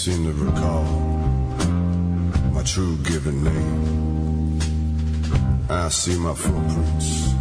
Seem 0.00 0.24
to 0.24 0.32
recall 0.32 0.84
my 2.54 2.62
true 2.62 2.96
given 3.02 3.44
name. 3.44 4.58
I 5.68 5.90
see 5.90 6.18
my 6.18 6.32
footprints, 6.32 7.34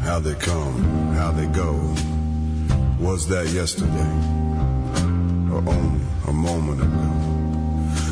how 0.00 0.18
they 0.18 0.32
come, 0.36 0.80
how 1.12 1.32
they 1.32 1.44
go. 1.48 1.72
Was 2.98 3.28
that 3.28 3.48
yesterday 3.48 4.12
or 5.52 5.58
only 5.74 6.06
a 6.26 6.32
moment 6.32 6.80
ago? 6.80 7.06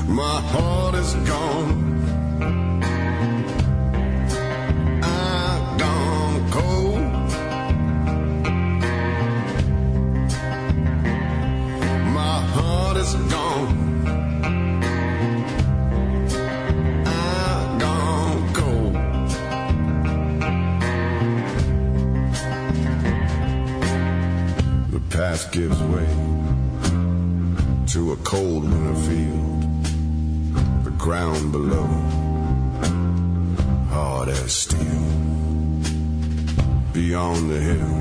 My 0.07 0.43
heart 0.53 0.95
is 0.97 1.15
gone 1.27 2.04
cold 28.35 28.65
winter 28.65 29.01
field. 29.09 29.63
The 30.85 30.91
ground 31.05 31.53
below, 31.53 31.87
hard 33.95 34.29
as 34.29 34.53
steel. 34.53 35.05
Beyond 36.93 37.41
the 37.53 37.61
hill, 37.71 37.97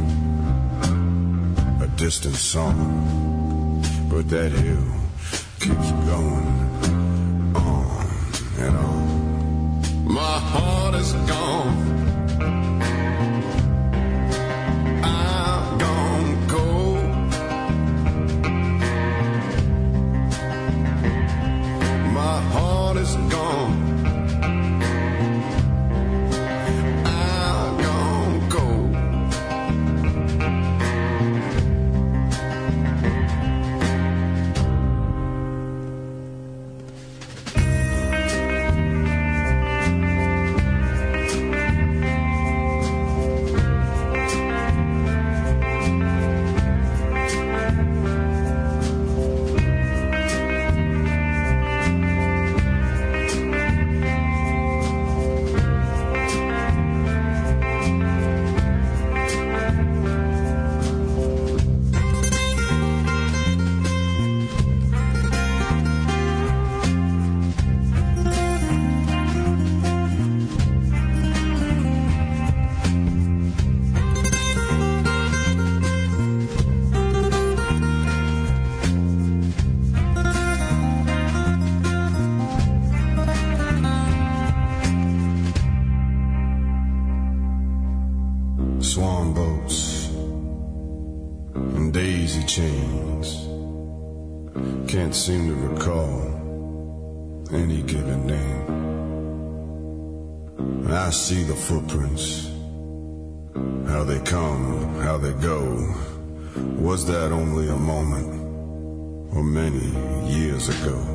a 1.86 1.88
distant 1.98 2.36
song, 2.54 3.84
but 4.10 4.28
that 4.30 4.52
hill 4.52 4.90
keeps 5.60 5.92
going 6.10 6.43
see 101.14 101.44
the 101.44 101.56
footprints. 101.56 102.50
How 103.88 104.04
they 104.04 104.20
come, 104.22 104.96
how 105.02 105.18
they 105.20 105.34
go. 105.34 105.62
Was 106.80 107.06
that 107.06 107.32
only 107.32 107.70
a 107.70 107.76
moment 107.76 109.36
or 109.36 109.44
many 109.44 109.86
years 110.34 110.70
ago? 110.70 111.13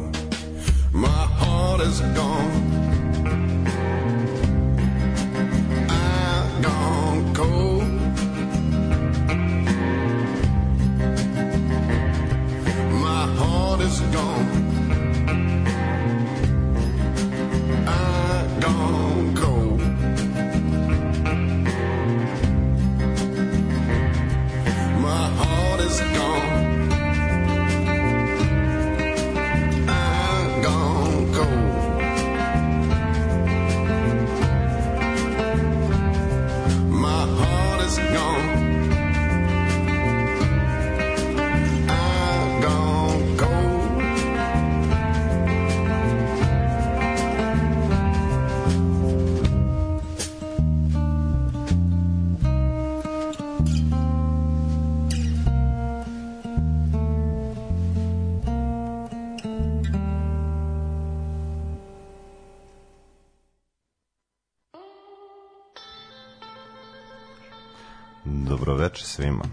Svima. 69.06 69.44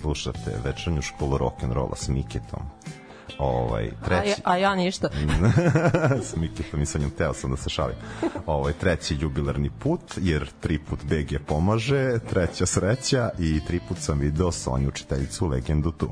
Slušate 0.00 0.58
večernju 0.64 1.02
školu 1.02 1.38
rock'n'rolla 1.38 1.96
s 1.96 2.08
Miketom. 2.08 2.60
Ovaj, 3.38 3.90
A, 4.00 4.04
treći... 4.04 4.28
ja, 4.28 4.36
a 4.44 4.56
ja 4.56 4.74
ništa. 4.74 5.08
s 6.28 6.36
Mikitom 6.36 6.82
i 6.82 6.86
sa 6.86 6.98
njom 6.98 7.10
teo 7.10 7.34
sam 7.34 7.50
da 7.50 7.56
se 7.56 7.70
šalim. 7.70 7.96
Ovaj, 8.46 8.72
treći 8.72 9.16
jubilarni 9.20 9.70
put, 9.70 10.00
jer 10.16 10.50
tri 10.60 10.78
put 10.78 10.98
BG 11.04 11.46
pomaže, 11.46 12.18
treća 12.18 12.66
sreća 12.66 13.30
i 13.38 13.60
tri 13.66 13.80
put 13.88 13.98
sam 13.98 14.18
video 14.18 14.52
Sonju 14.52 14.88
učiteljicu 14.88 15.46
Legendu 15.46 15.92
tu. 15.92 16.10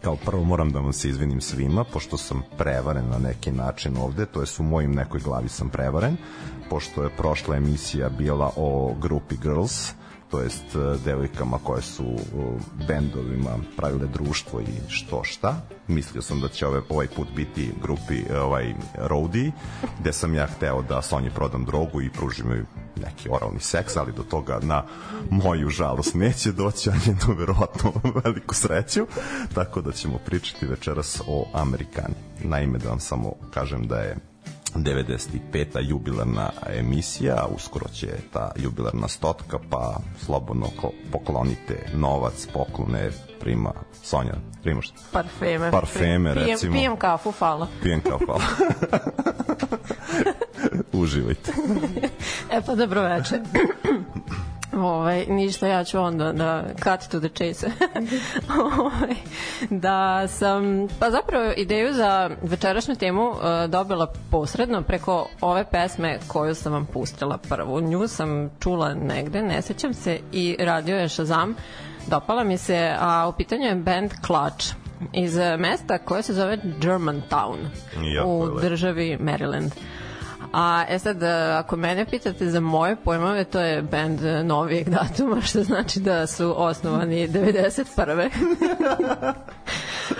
Kao 0.00 0.16
prvo 0.16 0.44
moram 0.44 0.72
da 0.72 0.80
vam 0.80 0.92
se 0.92 1.08
izvinim 1.08 1.40
svima, 1.40 1.84
pošto 1.84 2.16
sam 2.16 2.42
prevaren 2.58 3.08
na 3.08 3.18
neki 3.18 3.52
način 3.52 3.96
ovde, 3.96 4.26
to 4.26 4.40
je 4.40 4.46
u 4.58 4.62
mojim 4.62 4.92
nekoj 4.92 5.20
glavi 5.20 5.48
sam 5.48 5.68
prevaren, 5.68 6.16
pošto 6.70 7.02
je 7.02 7.16
prošla 7.16 7.56
emisija 7.56 8.08
bila 8.08 8.50
o 8.56 8.94
grupi 9.00 9.36
Girls, 9.42 9.92
to 10.32 10.40
jest 10.40 10.64
e, 10.74 10.98
devojkama 11.04 11.58
koje 11.64 11.82
su 11.82 12.04
u 12.34 12.58
bendovima 12.88 13.50
pravile 13.76 14.06
društvo 14.06 14.60
i 14.60 14.64
što 14.88 15.24
šta. 15.24 15.60
Mislio 15.88 16.22
sam 16.22 16.40
da 16.40 16.48
će 16.48 16.66
ove, 16.66 16.82
ovaj 16.88 17.06
put 17.06 17.28
biti 17.36 17.72
grupi 17.82 18.22
e, 18.30 18.38
ovaj 18.40 18.74
roadie, 18.98 19.52
gde 20.00 20.12
sam 20.12 20.34
ja 20.34 20.46
hteo 20.46 20.82
da 20.82 21.02
Sonji 21.02 21.30
prodam 21.30 21.64
drogu 21.64 22.02
i 22.02 22.10
pružim 22.10 22.50
joj 22.50 22.64
neki 22.96 23.28
oralni 23.30 23.60
seks, 23.60 23.96
ali 23.96 24.12
do 24.12 24.22
toga 24.22 24.58
na 24.62 24.84
moju 25.30 25.68
žalost 25.68 26.14
neće 26.14 26.52
doći, 26.52 26.90
a 26.90 26.92
njenu 27.06 27.38
verovatno 27.38 27.92
veliku 28.24 28.54
sreću, 28.54 29.06
tako 29.54 29.80
da 29.80 29.92
ćemo 29.92 30.18
pričati 30.26 30.66
večeras 30.66 31.22
o 31.26 31.46
Amerikani. 31.52 32.14
Naime, 32.44 32.78
da 32.78 32.88
vam 32.88 33.00
samo 33.00 33.32
kažem 33.54 33.86
da 33.86 33.98
je 33.98 34.31
95. 34.74 35.88
jubilarna 35.88 36.50
emisija, 36.78 37.46
uskoro 37.54 37.88
će 37.88 38.08
ta 38.32 38.50
jubilarna 38.56 39.08
stotka, 39.08 39.58
pa 39.70 39.96
slobodno 40.24 40.66
poklonite 41.12 41.86
novac, 41.94 42.48
poklone, 42.52 43.10
prima 43.40 43.72
Sonja, 44.02 44.34
primaš? 44.62 44.92
Parfeme. 45.12 45.70
Parfeme, 45.70 46.34
pijem, 46.34 46.48
recimo. 46.48 46.72
Pijem 46.72 46.96
kafu, 46.96 47.30
hvala. 47.30 47.68
Pijem 47.82 48.00
kao 48.00 48.18
hvala. 48.26 48.42
Uživajte. 51.02 51.52
E 52.50 52.60
pa 52.66 52.74
dobro 52.74 53.02
večer. 53.02 53.40
Ovaj, 54.72 55.26
ništa, 55.28 55.66
ja 55.66 55.84
ću 55.84 56.00
onda 56.00 56.32
da 56.32 56.64
cut 56.74 57.10
to 57.10 57.20
the 57.20 57.28
chase. 57.28 57.66
ovaj, 58.80 59.14
da 59.70 60.28
sam, 60.28 60.88
pa 60.98 61.10
zapravo 61.10 61.52
ideju 61.56 61.92
za 61.92 62.30
večerašnju 62.42 62.94
temu 62.94 63.28
uh, 63.30 63.36
dobila 63.68 64.12
posredno 64.30 64.82
preko 64.82 65.28
ove 65.40 65.64
pesme 65.70 66.18
koju 66.26 66.54
sam 66.54 66.72
vam 66.72 66.86
pustila 66.86 67.38
prvu. 67.38 67.80
Nju 67.80 68.08
sam 68.08 68.50
čula 68.60 68.94
negde, 68.94 69.42
ne 69.42 69.62
sećam 69.62 69.94
se, 69.94 70.18
i 70.32 70.56
radio 70.60 70.96
je 70.96 71.08
Shazam. 71.08 71.54
Dopala 72.06 72.44
mi 72.44 72.58
se, 72.58 72.94
a 72.98 73.28
u 73.28 73.32
pitanju 73.32 73.62
je 73.62 73.74
band 73.74 74.10
Clutch 74.26 74.74
iz 75.12 75.36
mesta 75.58 75.98
koje 75.98 76.22
se 76.22 76.34
zove 76.34 76.58
Germantown 76.80 77.56
Jako 78.14 78.28
u 78.28 78.44
lepo. 78.44 78.60
državi 78.60 79.18
Maryland. 79.20 79.70
A 80.52 80.84
e 80.88 80.98
sad, 80.98 81.22
e, 81.22 81.28
ako 81.58 81.76
mene 81.76 82.04
pitate 82.04 82.50
za 82.50 82.60
moje 82.60 82.96
pojmove, 82.96 83.44
to 83.44 83.60
je 83.60 83.82
band 83.82 84.24
e, 84.24 84.44
novijeg 84.44 84.88
datuma, 84.88 85.40
što 85.40 85.62
znači 85.62 86.00
da 86.00 86.26
su 86.26 86.54
osnovani 86.56 87.28
91. 87.28 88.30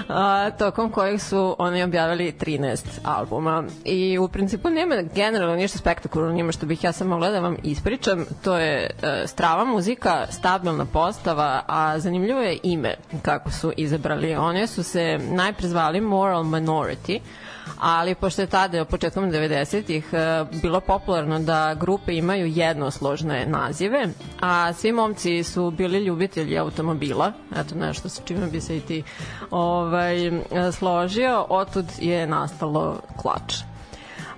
a, 0.09 0.51
tokom 0.51 0.91
kojih 0.91 1.23
su 1.23 1.57
oni 1.59 1.83
objavili 1.83 2.33
13 2.41 2.85
albuma. 3.05 3.65
I 3.85 4.19
u 4.19 4.29
principu 4.29 4.71
nema 4.71 5.03
generalno 5.15 5.57
ništa 5.57 5.79
spektakularno 5.79 6.35
njima 6.35 6.53
što 6.53 6.67
bih 6.67 6.85
ja 6.85 6.93
sam 6.93 7.09
mogla 7.09 7.31
da 7.31 7.41
vam 7.41 7.57
ispričam. 7.63 8.25
To 8.45 8.59
je 8.59 8.91
e, 9.03 9.27
strava 9.27 9.65
muzika, 9.65 10.27
stabilna 10.31 10.85
postava, 10.85 11.63
a 11.67 11.99
zanimljivo 11.99 12.41
je 12.41 12.59
ime 12.63 12.95
kako 13.23 13.51
su 13.51 13.73
izabrali. 13.77 14.35
One 14.35 14.67
su 14.67 14.83
se 14.83 15.19
najpre 15.31 15.69
zvali 15.69 16.01
Moral 16.01 16.45
Minority, 16.45 17.21
ali 17.83 18.15
pošto 18.15 18.43
je 18.43 18.47
tada 18.47 18.85
početkom 18.85 19.31
90-ih 19.31 20.09
e, 20.13 20.45
bilo 20.63 20.81
popularno 20.81 21.39
da 21.39 21.75
grupe 21.75 22.15
imaju 22.15 22.47
jednosložne 22.47 23.47
nazive, 23.47 24.07
a 24.41 24.73
svi 24.73 24.93
momci 24.93 25.43
su 25.43 25.71
bili 25.71 26.05
ljubitelji 26.05 26.59
automobila, 26.59 27.33
eto 27.57 27.75
nešto 27.75 28.09
sa 28.09 28.23
čime 28.25 28.47
bi 28.47 28.61
se 28.61 28.77
i 28.77 28.81
ti 28.81 29.03
ovaj, 29.51 30.27
e, 30.27 30.33
složio, 30.73 31.47
otud 31.49 31.87
je 31.99 32.27
nastalo 32.27 33.01
klač. 33.17 33.72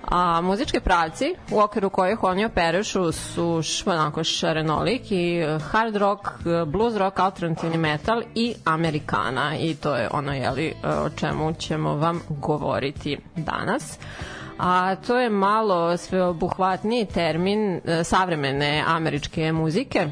A 0.07 0.41
muzički 0.41 0.79
pravci 0.79 1.35
u 1.51 1.59
okviru 1.59 1.89
kojih 1.89 2.23
oni 2.23 2.45
operušu 2.45 3.11
su 3.11 3.61
onako 3.85 4.23
šarenolik 4.23 5.11
i 5.11 5.37
eh, 5.37 5.59
hard 5.61 5.95
rock, 5.95 6.21
eh, 6.27 6.65
blues 6.65 6.95
rock, 6.95 7.19
alternativni 7.19 7.77
metal 7.77 8.21
i 8.35 8.55
amerikana. 8.65 9.57
I 9.57 9.75
to 9.75 9.95
je 9.95 10.09
ono 10.11 10.33
jeli, 10.33 10.67
eh, 10.67 10.89
o 10.89 11.09
čemu 11.09 11.53
ćemo 11.53 11.95
vam 11.95 12.21
govoriti 12.29 13.17
danas. 13.35 13.99
A 14.59 14.95
to 14.97 15.17
je 15.17 15.29
malo 15.29 15.97
sveobuhvatniji 15.97 17.05
termin 17.05 17.81
savremene 18.03 18.83
američke 18.87 19.51
muzike 19.51 20.07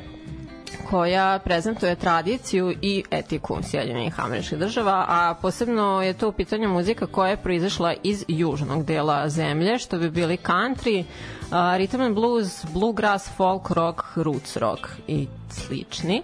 koja 0.93 1.39
prezentuje 1.39 1.95
tradiciju 1.95 2.73
i 2.81 3.03
etiku 3.11 3.57
Sjedinjenih 3.63 4.19
američkih 4.19 4.57
država, 4.57 5.05
a 5.07 5.35
posebno 5.41 6.01
je 6.01 6.13
to 6.13 6.29
u 6.29 6.31
pitanju 6.31 6.69
muzika 6.69 7.07
koja 7.07 7.29
je 7.29 7.37
proizašla 7.37 7.93
iz 8.03 8.25
južnog 8.27 8.85
dela 8.85 9.29
zemlje, 9.29 9.77
što 9.77 9.97
bi 9.97 10.09
bili 10.09 10.37
country, 10.37 11.03
rhythm 11.51 12.05
and 12.05 12.15
blues, 12.15 12.65
bluegrass, 12.65 13.29
folk 13.29 13.69
rock, 13.69 14.01
roots 14.15 14.57
rock 14.57 14.79
i 15.07 15.27
slični. 15.49 16.21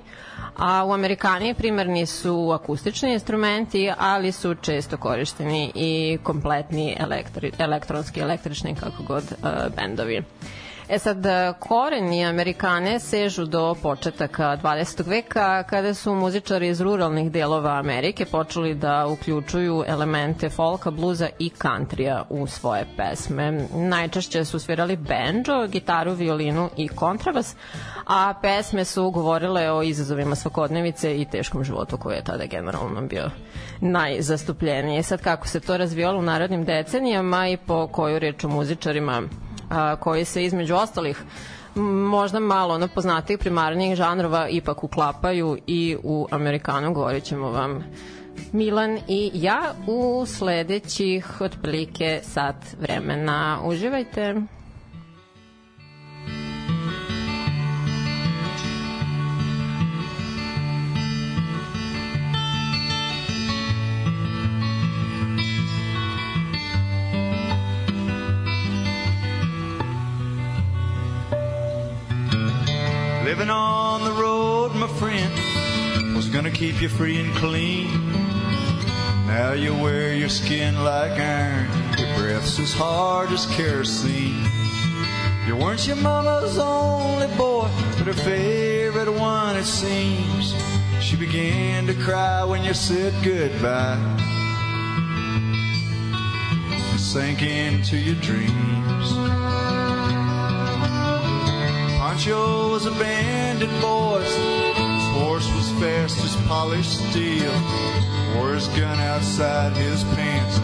A 0.58 0.86
u 0.86 0.94
Amerikani 0.94 1.54
primarni 1.54 2.06
su 2.06 2.52
akustični 2.52 3.14
instrumenti, 3.14 3.92
ali 3.98 4.32
su 4.32 4.56
često 4.56 4.98
korišteni 4.98 5.72
i 5.76 6.18
kompletni 6.24 6.96
elektri, 7.00 7.52
elektronski, 7.58 8.20
električni, 8.20 8.76
kako 8.76 9.04
god, 9.04 9.24
uh, 9.24 9.50
bendovi. 9.76 10.24
E 10.92 11.00
sad, 11.00 11.26
koreni 11.60 12.26
Amerikane 12.26 13.00
sežu 13.00 13.46
do 13.46 13.76
početaka 13.82 14.58
20. 14.64 15.08
veka 15.08 15.64
kada 15.64 15.94
su 15.94 16.16
muzičari 16.16 16.68
iz 16.68 16.82
ruralnih 16.82 17.32
delova 17.32 17.72
Amerike 17.72 18.26
počeli 18.26 18.76
da 18.76 19.08
uključuju 19.08 19.84
elemente 19.88 20.50
folka, 20.50 20.92
bluza 20.92 21.30
i 21.40 21.50
kantrija 21.50 22.24
u 22.30 22.48
svoje 22.48 22.86
pesme. 22.98 23.68
Najčešće 23.76 24.46
su 24.46 24.60
svirali 24.60 24.96
banjo, 24.98 25.68
gitaru, 25.68 26.14
violinu 26.14 26.70
i 26.78 26.88
kontrabas, 26.88 27.56
a 28.08 28.34
pesme 28.42 28.86
su 28.86 29.12
govorile 29.12 29.72
o 29.72 29.84
izazovima 29.84 30.36
svakodnevice 30.36 31.22
i 31.22 31.26
teškom 31.26 31.64
životu 31.64 31.98
koji 31.98 32.16
je 32.16 32.24
tada 32.24 32.46
generalno 32.46 33.02
bio 33.02 33.30
najzastupljeniji. 33.82 35.04
Sad 35.04 35.22
kako 35.22 35.48
se 35.48 35.60
to 35.60 35.78
razvijalo 35.78 36.20
u 36.20 36.22
narodnim 36.22 36.66
decenijama 36.66 37.48
i 37.48 37.58
po 37.58 37.88
koju 37.88 38.20
reč 38.20 38.44
muzičarima 38.44 39.22
koji 40.00 40.26
se 40.26 40.44
između 40.44 40.76
ostalih 40.76 41.24
možda 42.10 42.40
malo 42.40 42.74
ono 42.76 42.88
poznatijih 42.88 43.40
primarnijih 43.40 43.96
žanrova 43.96 44.48
ipak 44.50 44.84
uklapaju 44.84 45.58
i 45.68 45.98
u 46.04 46.28
Amerikanu 46.32 46.94
govorit 46.94 47.24
ćemo 47.24 47.52
vam 47.52 47.84
Milan 48.52 49.00
i 49.08 49.32
ja 49.34 49.62
u 49.88 50.26
sledećih 50.26 51.42
otprilike 51.42 52.20
sat 52.24 52.56
vremena. 52.82 53.60
Uživajte! 53.66 54.36
Friend, 75.20 76.16
was 76.16 76.28
gonna 76.28 76.52
keep 76.52 76.82
you 76.82 76.90
free 76.90 77.20
and 77.20 77.34
clean. 77.36 77.88
Now 79.28 79.54
you 79.54 79.74
wear 79.74 80.14
your 80.14 80.30
skin 80.30 80.84
like 80.84 81.20
iron, 81.20 81.68
your 81.98 82.18
breath's 82.18 82.60
as 82.60 82.74
hard 82.74 83.30
as 83.32 83.46
kerosene. 83.48 84.44
You 85.48 85.56
weren't 85.56 85.86
your 85.88 85.96
mama's 85.98 86.58
only 86.58 87.28
boy, 87.38 87.70
but 87.98 88.08
her 88.08 88.14
favorite 88.14 89.12
one, 89.12 89.56
it 89.56 89.66
seems. 89.66 90.54
She 91.02 91.16
began 91.16 91.88
to 91.88 91.94
cry 91.94 92.44
when 92.44 92.64
you 92.64 92.74
said 92.74 93.14
goodbye. 93.24 93.98
Sank 96.98 97.42
into 97.42 97.98
your 97.98 98.16
dreams. 98.16 99.14
Pancho 101.98 102.72
was 102.72 102.86
a 102.86 102.92
bandit 102.92 103.70
boy. 103.82 104.69
Horse 105.40 105.56
was 105.56 105.72
fast 105.80 106.18
as 106.26 106.36
polished 106.48 107.00
steel. 107.12 107.54
Wore 108.36 108.56
his 108.56 108.68
gun 108.68 109.00
outside 109.00 109.72
his 109.78 110.04
pants 110.16 110.60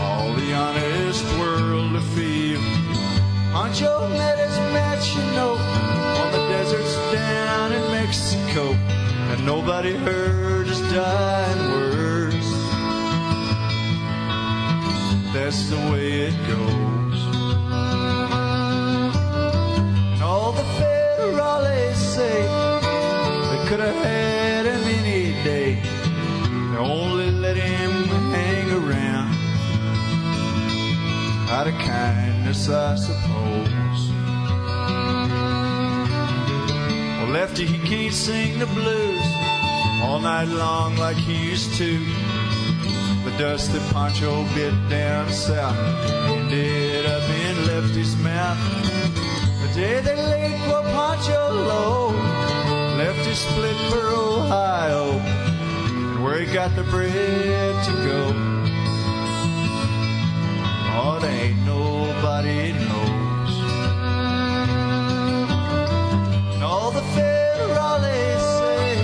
all 0.00 0.32
the 0.32 0.54
honest 0.54 1.22
world 1.38 1.92
to 1.92 2.00
feel. 2.16 2.58
Pancho 3.52 4.08
met 4.08 4.38
his 4.38 4.56
match, 4.72 5.14
you 5.14 5.22
know, 5.36 5.52
on 6.22 6.32
the 6.32 6.38
deserts 6.48 6.96
down 7.12 7.72
in 7.72 7.82
Mexico. 7.90 8.72
And 9.32 9.44
nobody 9.44 9.94
heard 9.94 10.68
his 10.68 10.80
dying 10.90 11.70
words. 11.72 12.48
that's 15.34 15.68
the 15.68 15.76
way 15.92 16.28
it 16.28 16.36
goes. 16.48 17.20
And 20.14 20.22
all 20.22 20.52
the 20.52 20.62
federales 20.80 21.96
say 21.96 22.63
could 23.66 23.80
have 23.80 24.04
had 24.04 24.66
him 24.66 24.82
any 24.98 25.32
day. 25.42 25.78
Only 26.78 27.30
let 27.30 27.56
him 27.56 27.92
hang 28.32 28.70
around 28.72 29.34
out 31.50 31.66
of 31.68 31.74
kindness, 31.74 32.68
I 32.68 32.96
suppose. 32.96 34.00
Well, 37.18 37.30
Lefty, 37.32 37.64
he 37.64 37.78
can't 37.88 38.12
sing 38.12 38.58
the 38.58 38.66
blues 38.66 39.24
all 40.02 40.20
night 40.20 40.48
long 40.48 40.96
like 40.96 41.16
he 41.16 41.50
used 41.50 41.74
to. 41.78 41.98
The 43.24 43.34
dust 43.38 43.72
that 43.72 43.92
Pancho 43.92 44.44
bit 44.54 44.74
down 44.90 45.30
south 45.30 45.78
ended 46.28 47.06
up 47.06 47.22
in 47.22 47.66
Lefty's 47.66 48.14
mouth. 48.16 48.58
The 49.62 49.80
day 49.80 50.00
they 50.00 50.16
laid 50.16 50.60
poor 50.66 50.82
Pancho 50.82 51.52
low, 51.70 52.12
Lefty 53.04 53.34
split 53.34 53.76
for 53.90 54.06
Ohio, 54.08 55.10
and 55.10 56.24
where 56.24 56.40
he 56.40 56.50
got 56.50 56.74
the 56.74 56.84
bread 56.84 57.84
to 57.84 57.92
go. 58.08 58.32
Oh, 60.96 61.18
there 61.20 61.44
ain't 61.44 61.60
nobody 61.66 62.72
knows. 62.72 63.52
And 66.54 66.62
all 66.62 66.90
the 66.92 67.04
federales 67.14 68.40
say 68.58 68.96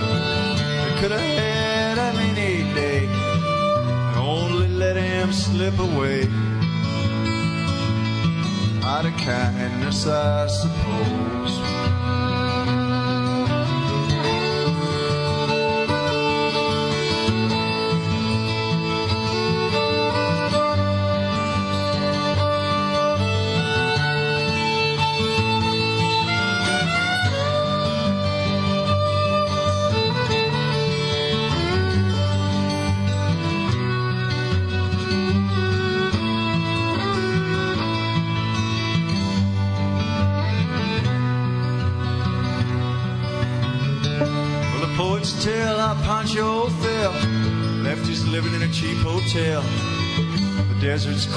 they 0.82 1.00
could 1.00 1.10
have 1.10 1.20
had 1.20 1.98
him 1.98 2.16
any 2.30 2.72
day 2.72 3.04
and 3.04 4.16
only 4.16 4.68
let 4.68 4.96
him 4.96 5.30
slip 5.30 5.78
away. 5.78 6.22
Out 8.82 9.04
of 9.04 9.14
kindness, 9.18 10.06
I 10.06 10.46
suppose. 10.46 11.79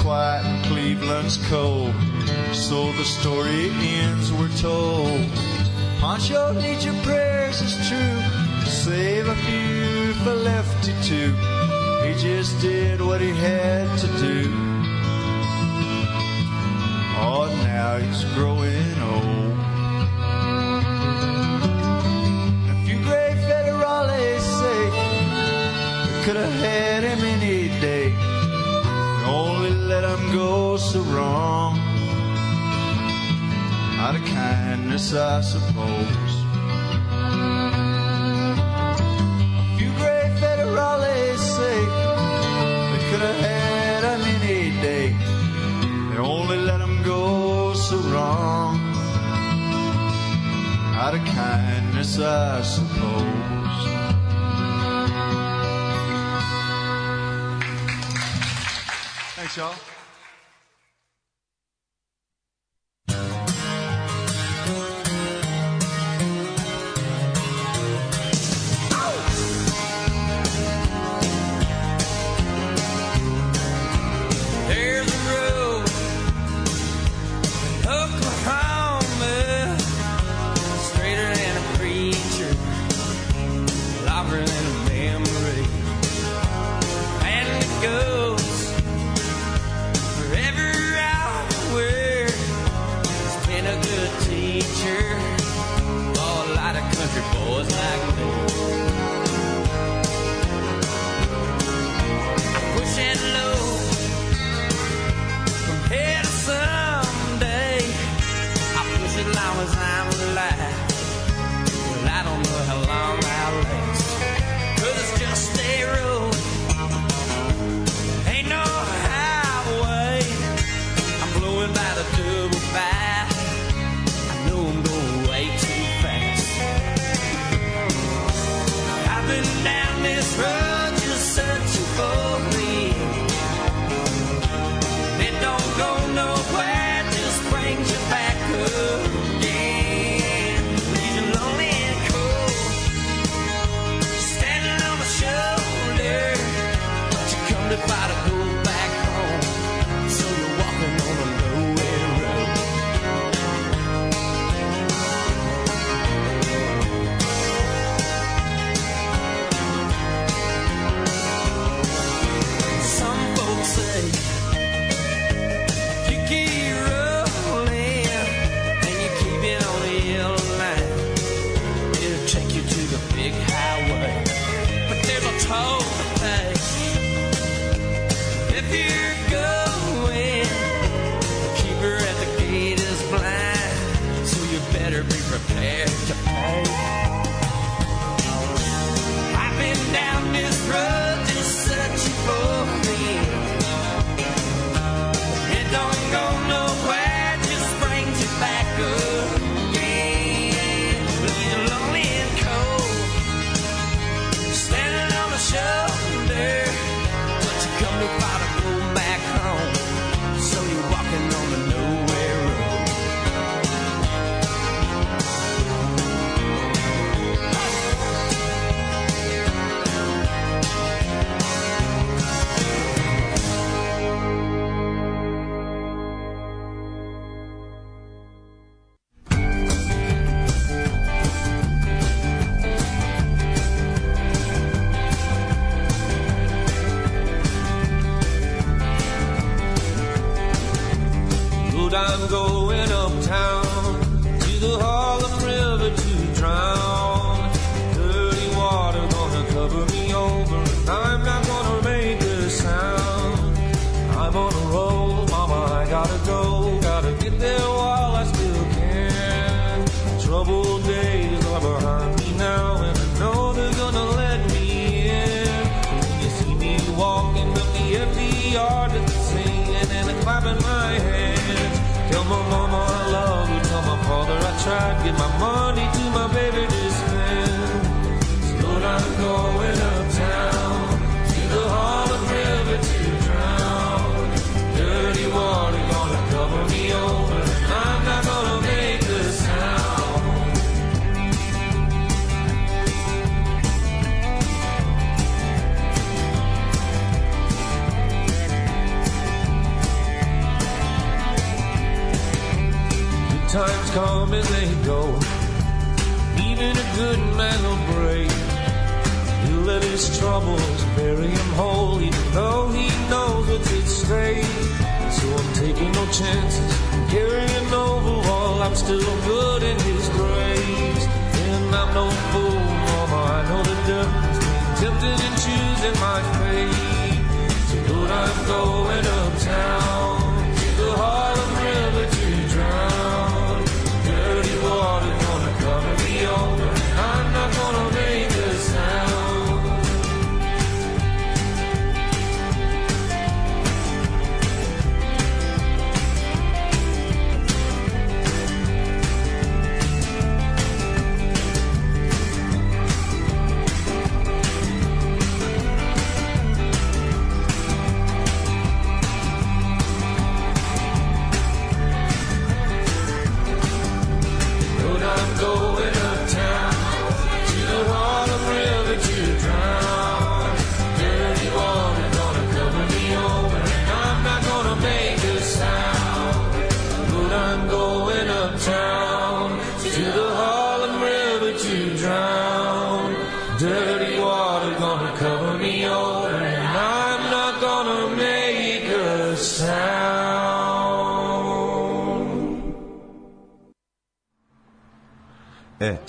Quiet 0.04 0.44
and 0.44 0.64
Cleveland's 0.66 1.38
cold. 1.48 1.94
So 2.52 2.92
the 2.92 3.04
story 3.04 3.70
ends, 3.70 4.30
we're 4.34 4.54
told. 4.58 5.30
Pancho 5.98 6.52
needs 6.52 6.84
your 6.84 6.94
prayers, 7.02 7.62
it's 7.62 7.88
true. 7.88 8.20
Save 8.66 9.26
a 9.28 9.34
few 9.46 10.12
for 10.22 10.34
Lefty 10.34 10.92
too. 11.02 11.32
He 12.04 12.12
just 12.20 12.60
did 12.60 13.00
what 13.00 13.22
he 13.22 13.30
had 13.30 13.88
to 14.00 14.06
do. 14.28 14.52
Oh, 17.26 17.48
now 17.64 17.96
he's 17.96 18.24
growing 18.34 18.63
so 30.94 31.02
wrong. 31.16 31.76
Out 33.98 34.14
of 34.14 34.24
kindness, 34.26 35.12
I 35.12 35.40
suppose. 35.40 36.34
A 39.60 39.76
few 39.76 39.90
gray 39.98 40.26
federales 40.42 41.40
say 41.56 41.78
they 42.90 43.02
could 43.08 43.22
have 43.28 43.40
had 43.48 44.02
him 44.04 44.22
any 44.38 44.70
day. 44.88 45.08
They 46.10 46.18
only 46.18 46.58
let 46.58 46.80
him 46.80 47.02
go 47.02 47.74
so 47.74 47.96
wrong 48.12 48.78
out 50.94 51.14
of 51.14 51.24
kindness, 51.24 52.20
I 52.20 52.62
suppose. 52.62 53.43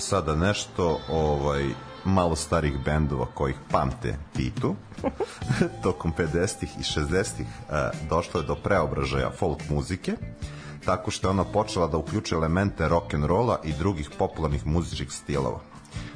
Sada 0.06 0.34
nešto 0.34 0.98
ovaj 1.08 1.64
malo 2.04 2.36
starih 2.36 2.78
bendova 2.84 3.26
kojih 3.34 3.56
pamte 3.70 4.18
Titu. 4.32 4.74
Tokom 5.82 6.12
50-ih 6.18 6.70
i 6.78 6.82
60-ih 6.82 7.46
e, 7.46 7.90
došlo 8.08 8.40
je 8.40 8.46
do 8.46 8.54
preobražaja 8.54 9.30
folk 9.38 9.58
muzike, 9.70 10.12
tako 10.84 11.10
što 11.10 11.26
je 11.26 11.30
ona 11.30 11.44
počela 11.44 11.86
da 11.86 11.96
uključuje 11.96 12.36
elemente 12.36 12.88
rock 12.88 13.14
and 13.14 13.24
rolla 13.24 13.60
i 13.64 13.72
drugih 13.72 14.10
popularnih 14.18 14.66
muzičkih 14.66 15.12
stilova. 15.12 15.60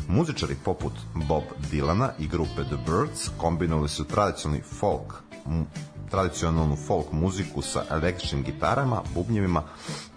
Muzičari 0.08 0.56
poput 0.64 0.92
Bob 1.14 1.44
Dylana 1.72 2.08
i 2.18 2.28
grupe 2.28 2.64
The 2.64 2.78
Birds 2.86 3.28
kombinovali 3.38 3.88
su 3.88 4.04
tradicionalni 4.04 4.62
folk 4.62 5.14
tradicionalnu 6.10 6.76
folk 6.76 7.12
muziku 7.12 7.62
sa 7.62 7.84
električnim 7.90 8.42
gitarama, 8.42 9.02
bubnjevima, 9.14 9.62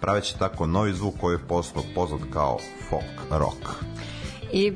praveći 0.00 0.38
tako 0.38 0.66
novi 0.66 0.92
zvuk 0.92 1.14
koji 1.20 1.34
je 1.34 1.48
postao 1.48 1.82
poznat 1.94 2.20
kao 2.32 2.58
folk 2.88 3.20
rock. 3.30 3.68
I 4.52 4.66
e, 4.66 4.72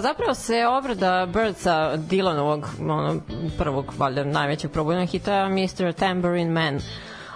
zapravo 0.00 0.34
se 0.34 0.66
obrada 0.78 1.26
Birdsa 1.26 1.96
Dylanovog 1.96 2.64
ono, 2.80 3.20
prvog, 3.58 3.94
valjda 3.98 4.24
najvećeg 4.24 4.70
probojnog 4.70 5.08
hita 5.08 5.48
Mr. 5.48 5.92
Tambourine 5.92 6.50
Man 6.50 6.80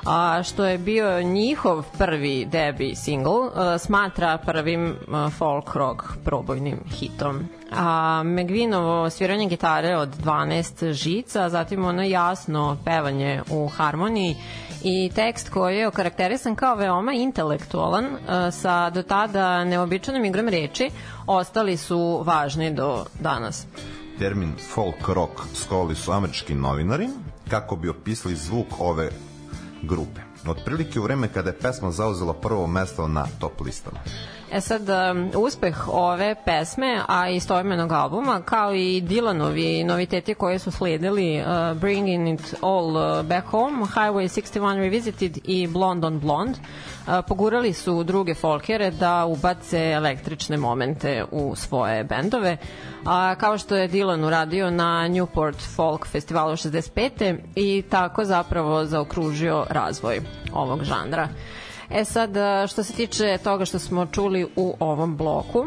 a 0.06 0.42
što 0.42 0.64
je 0.64 0.78
bio 0.78 1.22
njihov 1.22 1.84
prvi 1.98 2.44
debi 2.44 2.94
single, 2.94 3.50
smatra 3.78 4.38
prvim 4.46 4.86
e, 4.88 4.94
folk 5.30 5.74
rock 5.74 6.02
probojnim 6.24 6.78
hitom. 6.90 7.48
A 7.72 8.22
Megvinovo 8.22 9.10
sviranje 9.10 9.46
gitare 9.46 9.96
od 9.96 10.08
12 10.08 10.92
žica, 10.92 11.48
zatim 11.48 11.84
ono 11.84 12.02
jasno 12.02 12.76
pevanje 12.84 13.42
u 13.50 13.68
harmoniji 13.68 14.36
i 14.82 15.10
tekst 15.14 15.48
koji 15.48 15.76
je 15.76 15.88
okarakterisan 15.88 16.54
kao 16.54 16.74
veoma 16.74 17.12
intelektualan 17.12 18.04
e, 18.04 18.50
sa 18.50 18.90
do 18.90 19.02
tada 19.02 19.64
neobičanom 19.64 20.24
igrom 20.24 20.48
reči 20.48 20.90
ostali 21.26 21.76
su 21.76 22.22
važni 22.26 22.74
do 22.74 23.04
danas. 23.20 23.66
Termin 24.18 24.52
folk 24.74 25.08
rock 25.08 25.40
skovali 25.54 25.94
su 25.94 26.12
američki 26.12 26.54
novinari 26.54 27.08
kako 27.50 27.76
bi 27.76 27.88
opisali 27.88 28.34
zvuk 28.34 28.66
ove 28.78 29.10
grupe. 29.82 30.20
Otprilike 30.46 31.00
u 31.00 31.02
vreme 31.02 31.28
kada 31.28 31.50
je 31.50 31.58
pesma 31.58 31.90
zauzela 31.90 32.34
prvo 32.34 32.66
mesto 32.66 33.08
na 33.08 33.26
top 33.38 33.60
listama. 33.60 33.98
E 34.52 34.60
sad, 34.60 34.88
um, 34.88 35.30
uspeh 35.34 35.88
ove 35.88 36.34
pesme, 36.44 37.02
a 37.08 37.28
i 37.28 37.36
istoimenog 37.36 37.92
albuma, 37.92 38.42
kao 38.42 38.74
i 38.74 39.02
Dylanovi 39.02 39.86
noviteti 39.86 40.34
koji 40.34 40.58
su 40.58 40.70
sledili 40.70 41.40
uh, 41.40 41.76
Bringing 41.76 42.28
It 42.28 42.54
All 42.62 42.96
uh, 42.96 43.26
Back 43.26 43.46
Home, 43.46 43.86
Highway 43.86 44.42
61 44.42 44.76
Revisited 44.80 45.38
i 45.44 45.66
Blonde 45.66 46.06
on 46.06 46.20
Blonde, 46.20 46.58
uh, 46.58 47.12
pogurali 47.28 47.72
su 47.72 48.04
druge 48.04 48.34
folkere 48.34 48.90
da 48.90 49.24
ubace 49.24 49.90
električne 49.90 50.56
momente 50.56 51.24
u 51.30 51.56
svoje 51.56 52.04
bendove, 52.04 52.56
a 53.04 53.34
kao 53.34 53.58
što 53.58 53.76
je 53.76 53.88
Dylan 53.88 54.26
uradio 54.26 54.70
na 54.70 55.08
Newport 55.08 55.76
Folk 55.76 56.06
Festivalu 56.06 56.52
65. 56.52 57.38
i 57.54 57.82
tako 57.90 58.24
zapravo 58.24 58.84
zaokružio 58.84 59.66
razvoj 59.68 60.20
ovog 60.52 60.84
žanra. 60.84 61.28
E 61.90 62.04
sad, 62.04 62.36
a, 62.36 62.66
što 62.66 62.82
se 62.82 62.92
tiče 62.92 63.38
toga 63.38 63.64
što 63.64 63.78
smo 63.78 64.06
čuli 64.06 64.46
u 64.56 64.74
ovom 64.80 65.16
bloku, 65.16 65.64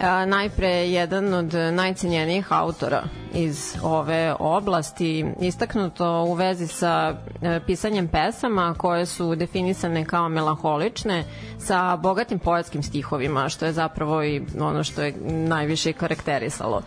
a, 0.00 0.26
najpre 0.26 0.68
jedan 0.68 1.34
od 1.34 1.54
najcenjenijih 1.54 2.52
autora 2.52 3.02
iz 3.34 3.76
ove 3.82 4.34
oblasti, 4.38 5.26
istaknuto 5.40 6.22
u 6.22 6.34
vezi 6.34 6.66
sa 6.66 7.14
e, 7.42 7.60
pisanjem 7.60 8.08
pesama 8.08 8.74
koje 8.74 9.06
su 9.06 9.34
definisane 9.34 10.04
kao 10.04 10.28
melaholične 10.28 11.24
sa 11.58 11.96
bogatim 11.96 12.38
poetskim 12.38 12.82
stihovima, 12.82 13.48
što 13.48 13.66
je 13.66 13.72
zapravo 13.72 14.24
i 14.24 14.42
ono 14.60 14.84
što 14.84 15.02
je 15.02 15.14
najviše 15.22 15.92
karakterisalo. 15.92 16.82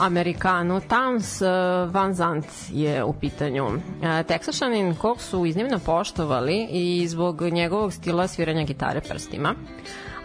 Amerikanu 0.00 0.80
Towns 0.80 1.42
uh, 1.42 1.94
Van 1.94 2.14
Zandt 2.14 2.46
je 2.72 3.04
u 3.04 3.12
pitanju. 3.12 3.64
Uh, 3.66 4.26
Teksašanin 4.28 4.94
kog 4.94 5.20
su 5.20 5.46
iznimno 5.46 5.78
poštovali 5.78 6.68
i 6.70 7.08
zbog 7.08 7.42
njegovog 7.42 7.92
stila 7.92 8.28
sviranja 8.28 8.64
gitare 8.64 9.00
prstima. 9.00 9.54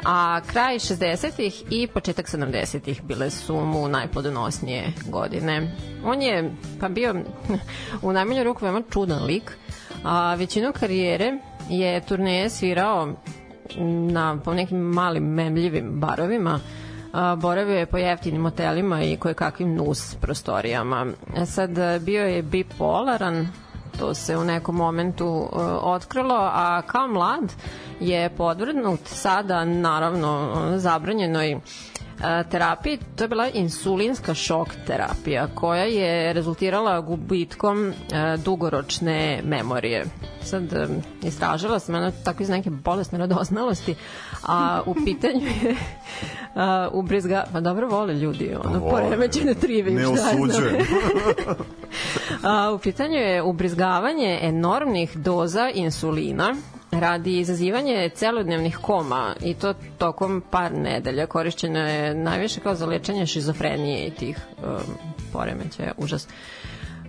A 0.05 0.41
kraj 0.47 0.75
60-ih 0.75 1.63
i 1.69 1.87
početak 1.87 2.27
70-ih 2.27 3.01
bile 3.03 3.29
su 3.29 3.55
mu 3.55 3.87
najplodonosnije 3.87 4.93
godine. 5.07 5.75
On 6.05 6.21
je 6.21 6.51
pa 6.79 6.89
bio 6.89 7.15
u 8.01 8.13
najmanju 8.13 8.43
ruku 8.43 8.65
veoma 8.65 8.81
čudan 8.89 9.23
lik, 9.23 9.57
a 10.03 10.35
većinu 10.35 10.73
karijere 10.79 11.37
je 11.69 12.05
turneje 12.05 12.49
svirao 12.49 13.13
na 14.11 14.39
po 14.45 14.53
nekim 14.53 14.77
malim 14.77 15.23
memljivim 15.23 15.99
barovima, 15.99 16.59
boravio 17.37 17.77
je 17.77 17.85
po 17.85 17.97
jeftinim 17.97 18.41
motelima 18.41 19.03
i 19.03 19.17
koje 19.17 19.33
kakvim 19.33 19.75
nus 19.75 20.15
prostorijama. 20.15 21.05
E 21.37 21.45
sad, 21.45 21.69
bio 22.01 22.25
je 22.25 22.41
bipolaran, 22.43 23.47
to 23.99 24.13
se 24.13 24.37
u 24.37 24.43
nekom 24.43 24.75
momentu 24.75 25.25
uh, 25.27 25.49
otkrilo, 25.81 26.35
a 26.35 26.81
kao 26.81 27.07
mlad 27.07 27.53
je 27.99 28.29
podvrgnut 28.29 28.99
sada 29.05 29.65
naravno 29.65 30.51
zabranjenoj 30.77 31.59
terapiji, 32.51 32.99
to 33.15 33.23
je 33.23 33.27
bila 33.27 33.47
insulinska 33.53 34.33
šok 34.33 34.67
terapija 34.87 35.47
koja 35.55 35.83
je 35.83 36.33
rezultirala 36.33 37.01
gubitkom 37.01 37.87
uh, 37.87 38.43
dugoročne 38.43 39.41
memorije. 39.43 40.05
Sad 40.43 40.63
um, 40.63 41.01
istražila 41.23 41.79
sam 41.79 41.95
ono 41.95 42.11
tako 42.23 42.43
iz 42.43 42.49
neke 42.49 42.69
bolesne 42.69 43.17
radoznalosti, 43.17 43.95
a 44.47 44.81
u 44.85 44.95
pitanju 45.05 45.47
je 45.63 45.71
uh, 45.71 46.93
ubrizga, 46.93 47.43
pa 47.53 47.59
dobro 47.59 47.87
vole 47.87 48.13
ljudi, 48.13 48.55
ono, 48.65 48.79
poremećene 48.89 49.53
trivi, 49.53 49.91
Ne 49.91 50.07
osuđujem. 50.07 50.75
A, 52.43 52.71
u 52.71 52.79
pitanju 52.79 53.15
je 53.15 53.41
ubrizgavanje 53.43 54.39
enormnih 54.41 55.17
doza 55.17 55.69
insulina 55.73 56.55
radi 56.95 57.39
izazivanje 57.39 58.09
celodnevnih 58.09 58.77
koma 58.77 59.35
i 59.41 59.53
to 59.53 59.73
tokom 59.97 60.43
par 60.51 60.71
nedelja. 60.73 61.25
Korišćeno 61.27 61.79
je 61.79 62.15
najviše 62.15 62.59
kao 62.59 62.75
za 62.75 62.85
lečenje 62.85 63.25
šizofrenije 63.25 64.07
i 64.07 64.11
tih 64.11 64.37
um, 64.57 64.79
poremećaja. 65.33 65.91
Užas. 65.97 66.27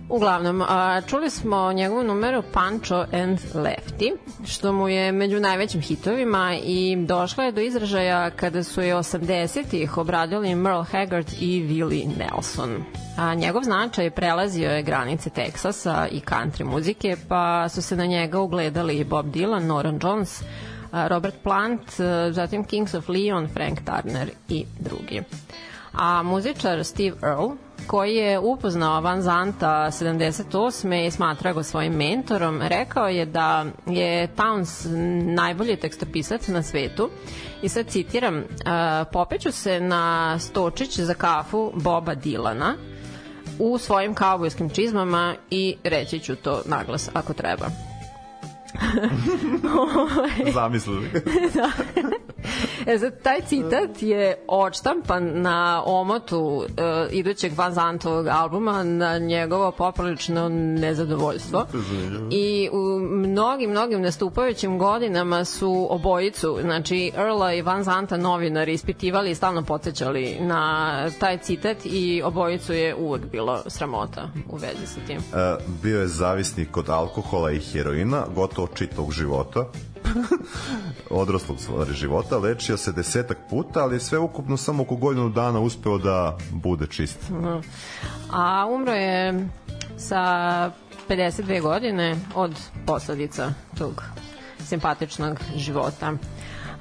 Uglavnom, 0.09 0.63
čuli 1.07 1.29
smo 1.29 1.73
njegovu 1.73 2.03
numeru 2.03 2.43
Pancho 2.53 2.95
and 2.95 3.39
Lefty, 3.53 4.15
što 4.45 4.73
mu 4.73 4.89
je 4.89 5.11
među 5.11 5.39
najvećim 5.39 5.81
hitovima 5.81 6.55
i 6.63 7.05
došla 7.05 7.43
je 7.43 7.51
do 7.51 7.61
izražaja 7.61 8.29
kada 8.29 8.63
su 8.63 8.81
je 8.81 8.95
80-ih 8.95 9.97
obradili 9.97 10.55
Merle 10.55 10.85
Haggard 10.91 11.27
i 11.39 11.61
Willie 11.61 12.09
Nelson. 12.17 12.83
A 13.17 13.33
njegov 13.33 13.63
značaj 13.63 14.09
prelazio 14.09 14.69
je 14.69 14.83
granice 14.83 15.29
Teksasa 15.29 16.07
i 16.11 16.19
country 16.19 16.63
muzike, 16.63 17.15
pa 17.27 17.69
su 17.69 17.81
se 17.81 17.95
na 17.95 18.05
njega 18.05 18.39
ugledali 18.39 19.03
Bob 19.03 19.25
Dylan, 19.25 19.65
Noran 19.65 19.99
Jones, 20.03 20.43
Robert 20.91 21.35
Plant, 21.43 21.81
zatim 22.31 22.63
Kings 22.63 22.93
of 22.93 23.09
Leon, 23.09 23.47
Frank 23.53 23.79
Turner 23.85 24.29
i 24.49 24.65
drugi. 24.79 25.21
A 25.93 26.23
muzičar 26.23 26.83
Steve 26.83 27.15
Earle, 27.23 27.49
koji 27.87 28.15
je 28.15 28.39
upoznao 28.39 29.01
Van 29.01 29.21
Zanta 29.21 29.67
78. 29.91 31.07
i 31.07 31.11
smatra 31.11 31.53
ga 31.53 31.63
svojim 31.63 31.93
mentorom, 31.93 32.61
rekao 32.61 33.07
je 33.07 33.25
da 33.25 33.65
je 33.85 34.27
Towns 34.27 34.85
najbolji 35.25 35.75
tekstopisac 35.75 36.47
na 36.47 36.63
svetu 36.63 37.09
i 37.61 37.69
sad 37.69 37.87
citiram, 37.87 38.43
"A, 38.65 39.03
popeću 39.13 39.51
se 39.51 39.79
na 39.79 40.39
stočić 40.39 40.99
za 40.99 41.13
kafu 41.13 41.71
Boba 41.75 42.15
Dilana 42.15 42.75
u 43.59 43.77
svojim 43.77 44.13
kaubojskim 44.13 44.69
čizmama 44.69 45.35
i 45.49 45.75
reći 45.83 46.19
ću 46.19 46.35
to 46.35 46.61
naglas 46.65 47.09
ako 47.13 47.33
treba. 47.33 47.86
Zamislili. 50.53 51.09
da. 51.55 51.71
E, 52.85 52.99
sad, 52.99 53.21
taj 53.23 53.41
citat 53.41 54.01
je 54.01 54.35
odštampan 54.47 55.41
na 55.41 55.83
omotu 55.85 56.39
uh, 56.39 56.65
idućeg 57.11 57.53
Van 57.55 57.73
Zantovog 57.73 58.27
albuma 58.27 58.83
na 58.83 59.17
njegovo 59.17 59.71
poprilično 59.71 60.49
nezadovoljstvo. 60.49 61.65
I 62.31 62.69
u 62.71 62.99
mnogim, 62.99 63.69
mnogim 63.69 64.01
nastupajućim 64.01 64.79
godinama 64.79 65.45
su 65.45 65.87
obojicu, 65.89 66.57
znači 66.61 67.11
Earla 67.17 67.53
i 67.53 67.61
Van 67.61 67.83
Zanta 67.83 68.17
novinari 68.17 68.73
ispitivali 68.73 69.31
i 69.31 69.35
stalno 69.35 69.63
podsjećali 69.63 70.37
na 70.39 71.09
taj 71.19 71.37
citat 71.37 71.77
i 71.85 72.21
obojicu 72.25 72.73
je 72.73 72.95
uvek 72.95 73.31
bilo 73.31 73.63
sramota 73.67 74.29
u 74.49 74.55
vezi 74.55 74.87
sa 74.87 74.99
tim. 75.07 75.17
E, 75.17 75.55
bio 75.83 76.01
je 76.01 76.07
zavisnik 76.07 76.77
od 76.77 76.89
alkohola 76.89 77.51
i 77.51 77.59
heroina 77.59 78.25
gotovo 78.35 78.56
čitavog 78.65 79.11
života 79.11 79.65
odraslog 81.09 81.59
stvari 81.59 81.93
života, 81.93 82.37
lečio 82.37 82.77
se 82.77 82.91
desetak 82.91 83.37
puta, 83.49 83.83
ali 83.83 83.95
je 83.95 83.99
sve 83.99 84.19
ukupno 84.19 84.57
samo 84.57 84.83
oko 84.83 84.95
godinu 84.95 85.29
dana 85.29 85.59
uspeo 85.59 85.97
da 85.97 86.37
bude 86.51 86.87
čist. 86.87 87.17
A 88.31 88.65
umro 88.69 88.91
je 88.91 89.47
sa 89.97 90.21
52 91.09 91.61
godine 91.61 92.15
od 92.35 92.51
posledica 92.85 93.53
tog 93.77 94.03
simpatičnog 94.59 95.39
života. 95.55 96.13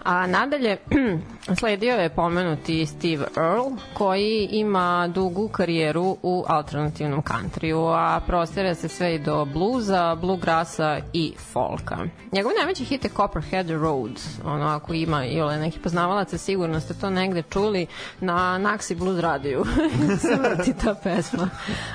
A 0.07 0.27
nadalje 0.27 0.77
sledio 1.59 1.95
je 1.95 2.09
pomenuti 2.09 2.87
Steve 2.87 3.27
Earle 3.37 3.71
koji 3.95 4.49
ima 4.51 5.09
dugu 5.09 5.49
karijeru 5.49 6.17
u 6.23 6.45
alternativnom 6.49 7.23
countryu, 7.23 7.95
a 7.97 8.21
prostire 8.27 8.75
se 8.75 8.89
sve 8.89 9.15
i 9.15 9.19
do 9.19 9.45
bluza, 9.45 10.15
bluegrassa 10.15 10.99
i 11.13 11.35
folka. 11.53 11.97
Njegov 12.33 12.53
najveći 12.59 12.85
hit 12.85 13.05
je 13.05 13.11
Copperhead 13.11 13.71
Road, 13.71 14.21
ono 14.45 14.67
ako 14.67 14.95
ima 14.95 15.25
ili 15.25 15.57
neki 15.57 15.79
poznavalaca 15.79 16.39
sigurno 16.39 16.81
ste 16.81 16.95
to 16.95 17.11
negde 17.11 17.43
čuli 17.43 17.87
na 18.21 18.59
Naxi 18.59 18.97
Blues 18.99 19.21
radiju 19.21 19.65
se 20.23 20.37
vrti 20.37 20.75
ta 20.85 20.95
pesma 21.03 21.49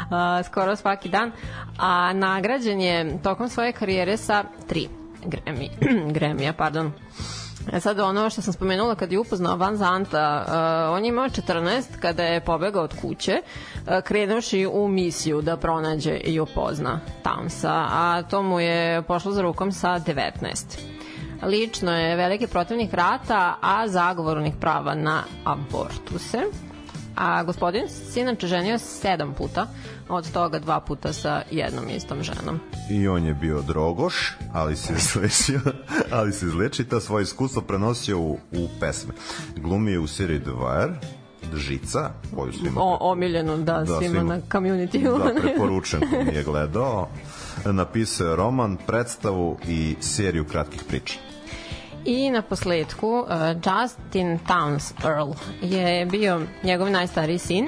a, 0.09 0.43
skoro 0.43 0.75
svaki 0.75 1.09
dan 1.09 1.31
a 1.77 2.13
nagrađen 2.13 2.81
je 2.81 3.21
tokom 3.23 3.49
svoje 3.49 3.71
karijere 3.71 4.17
sa 4.17 4.43
tri 4.67 4.87
Grammy, 5.25 5.69
Grammy-a, 6.15 6.53
pardon. 6.53 6.91
E 7.67 7.79
sad 7.79 7.99
ono 7.99 8.29
što 8.29 8.41
sam 8.41 8.53
spomenula 8.53 8.95
kad 8.95 9.11
je 9.11 9.19
upoznao 9.19 9.57
Van 9.57 9.75
Zanta, 9.77 10.45
uh, 10.47 10.97
on 10.97 11.05
je 11.05 11.09
imao 11.09 11.25
14 11.25 11.83
kada 11.99 12.23
je 12.23 12.41
pobegao 12.41 12.83
od 12.83 12.93
kuće, 13.01 13.41
uh, 13.41 14.03
krenuši 14.03 14.67
u 14.67 14.87
misiju 14.87 15.41
da 15.41 15.57
pronađe 15.57 16.17
i 16.17 16.39
upozna 16.39 16.99
Townsa, 17.23 17.85
a 17.89 18.23
to 18.23 18.43
mu 18.43 18.59
je 18.59 19.01
pošlo 19.01 19.31
za 19.31 19.41
rukom 19.41 19.71
sa 19.71 19.99
19. 19.99 20.31
Lično 21.43 21.97
je 21.97 22.15
veliki 22.15 22.47
protivnik 22.47 22.93
rata, 22.93 23.55
a 23.61 23.87
zagovornik 23.87 24.53
prava 24.59 24.95
na 24.95 25.23
abortuse. 25.45 26.37
A 27.15 27.43
gospodin 27.43 27.87
se 27.89 28.21
inače 28.21 28.47
ženio 28.47 28.77
sedam 28.77 29.33
puta, 29.33 29.67
od 30.11 30.31
toga 30.31 30.59
dva 30.59 30.79
puta 30.79 31.13
sa 31.13 31.41
jednom 31.51 31.89
istom 31.89 32.23
ženom. 32.23 32.59
I 32.89 33.07
on 33.07 33.25
je 33.25 33.33
bio 33.33 33.61
drogoš, 33.61 34.37
ali 34.53 34.75
se 34.75 34.93
izlečio, 34.97 35.61
ali 36.11 36.31
se 36.31 36.45
izleči 36.45 36.83
ta 36.83 36.99
svoje 36.99 37.23
iskustvo 37.23 37.61
prenosio 37.61 38.19
u, 38.19 38.37
u 38.51 38.67
pesme. 38.79 39.13
Glumi 39.57 39.91
je 39.91 39.99
u 39.99 40.07
seriji 40.07 40.39
The 40.39 40.51
Wire, 40.51 40.93
Žica, 41.55 42.11
koju 42.35 42.53
su 42.53 42.65
imali. 42.65 42.77
O, 42.79 42.97
omiljenu, 43.01 43.57
da, 43.57 43.79
da 43.79 43.85
svima, 43.85 43.99
svima. 43.99 44.23
na 44.23 44.41
community. 44.51 45.33
Da, 45.33 45.41
preporučen 45.41 45.99
ko 45.99 46.23
nije 46.23 46.43
gledao. 46.43 47.07
Napisao 47.65 48.27
je 48.27 48.35
roman, 48.35 48.77
predstavu 48.87 49.57
i 49.67 49.95
seriju 49.99 50.45
kratkih 50.45 50.83
priča. 50.87 51.19
I 52.05 52.29
na 52.29 52.41
posledku, 52.41 53.07
uh, 53.07 53.27
Justin 53.55 54.39
Towns 54.47 54.93
Earl 55.05 55.31
je 55.61 56.05
bio 56.05 56.41
njegov 56.63 56.91
najstariji 56.91 57.37
sin. 57.37 57.67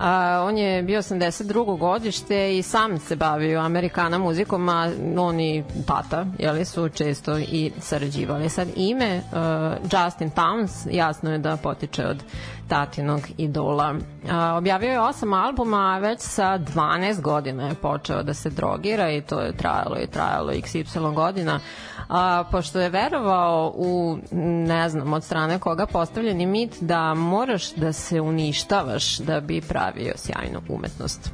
A, 0.00 0.42
on 0.48 0.58
je 0.58 0.82
bio 0.82 1.02
82. 1.02 1.78
godište 1.78 2.58
i 2.58 2.62
sam 2.62 2.98
se 2.98 3.16
bavio 3.16 3.60
amerikana 3.60 4.18
muzikom, 4.18 4.68
a 4.68 4.90
on 5.18 5.40
i 5.40 5.64
tata 5.86 6.26
jeli, 6.38 6.64
su 6.64 6.88
često 6.88 7.38
i 7.38 7.72
sarađivali. 7.80 8.48
Sad 8.48 8.68
ime 8.76 9.16
uh, 9.16 9.38
Justin 9.82 10.30
Towns 10.30 10.86
jasno 10.90 11.32
je 11.32 11.38
da 11.38 11.56
potiče 11.56 12.06
od 12.06 12.22
tatinog 12.68 13.20
idola. 13.36 13.94
A, 14.30 14.54
objavio 14.58 14.90
je 14.90 15.00
osam 15.00 15.32
albuma, 15.32 15.94
a 15.94 15.98
već 15.98 16.20
sa 16.20 16.58
12 16.58 17.20
godina 17.20 17.66
je 17.68 17.74
počeo 17.74 18.22
da 18.22 18.34
se 18.34 18.50
drogira 18.50 19.10
i 19.10 19.20
to 19.20 19.40
je 19.40 19.56
trajalo 19.56 19.96
i 20.02 20.06
trajalo 20.06 20.52
XY 20.52 21.14
godina. 21.14 21.60
A, 22.08 22.44
pošto 22.50 22.80
je 22.80 22.88
verovao 22.88 23.72
u, 23.76 24.18
ne 24.66 24.88
znam, 24.88 25.12
od 25.12 25.24
strane 25.24 25.58
koga 25.58 25.86
postavljeni 25.86 26.46
mit 26.46 26.76
da 26.80 27.14
moraš 27.14 27.72
da 27.74 27.92
se 27.92 28.20
uništavaš 28.20 29.18
da 29.18 29.40
bi 29.40 29.60
pravio 29.60 30.12
sjajnu 30.16 30.60
umetnost. 30.68 31.30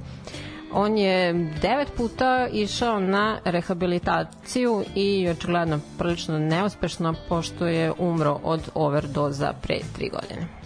On 0.72 0.98
je 0.98 1.32
devet 1.62 1.88
puta 1.96 2.48
išao 2.52 3.00
na 3.00 3.38
rehabilitaciju 3.44 4.84
i 4.94 5.28
očigledno 5.28 5.80
prilično 5.98 6.38
neuspešno 6.38 7.14
pošto 7.28 7.66
je 7.66 7.92
umro 7.98 8.40
od 8.42 8.70
overdoza 8.74 9.52
pre 9.62 9.78
tri 9.96 10.08
godine. 10.08 10.59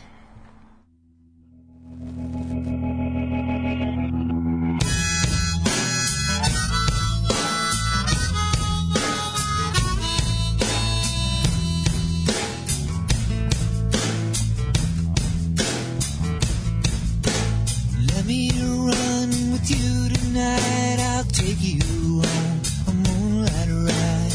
Tonight 20.34 20.98
I'll 20.98 21.22
take 21.26 21.58
you 21.60 21.78
on 22.18 22.60
a 22.88 22.92
moonlight 22.92 23.68
ride. 23.86 24.32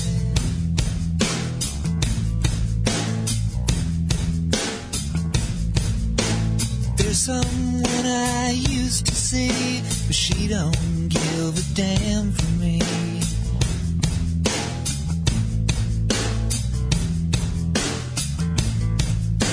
There's 6.96 7.20
someone 7.20 8.06
I 8.06 8.52
used 8.52 9.08
to 9.08 9.14
see, 9.14 9.82
but 10.08 10.16
she 10.16 10.48
don't 10.48 11.10
give 11.10 11.58
a 11.58 11.76
damn 11.76 12.32
for 12.32 12.52
me. 12.62 12.80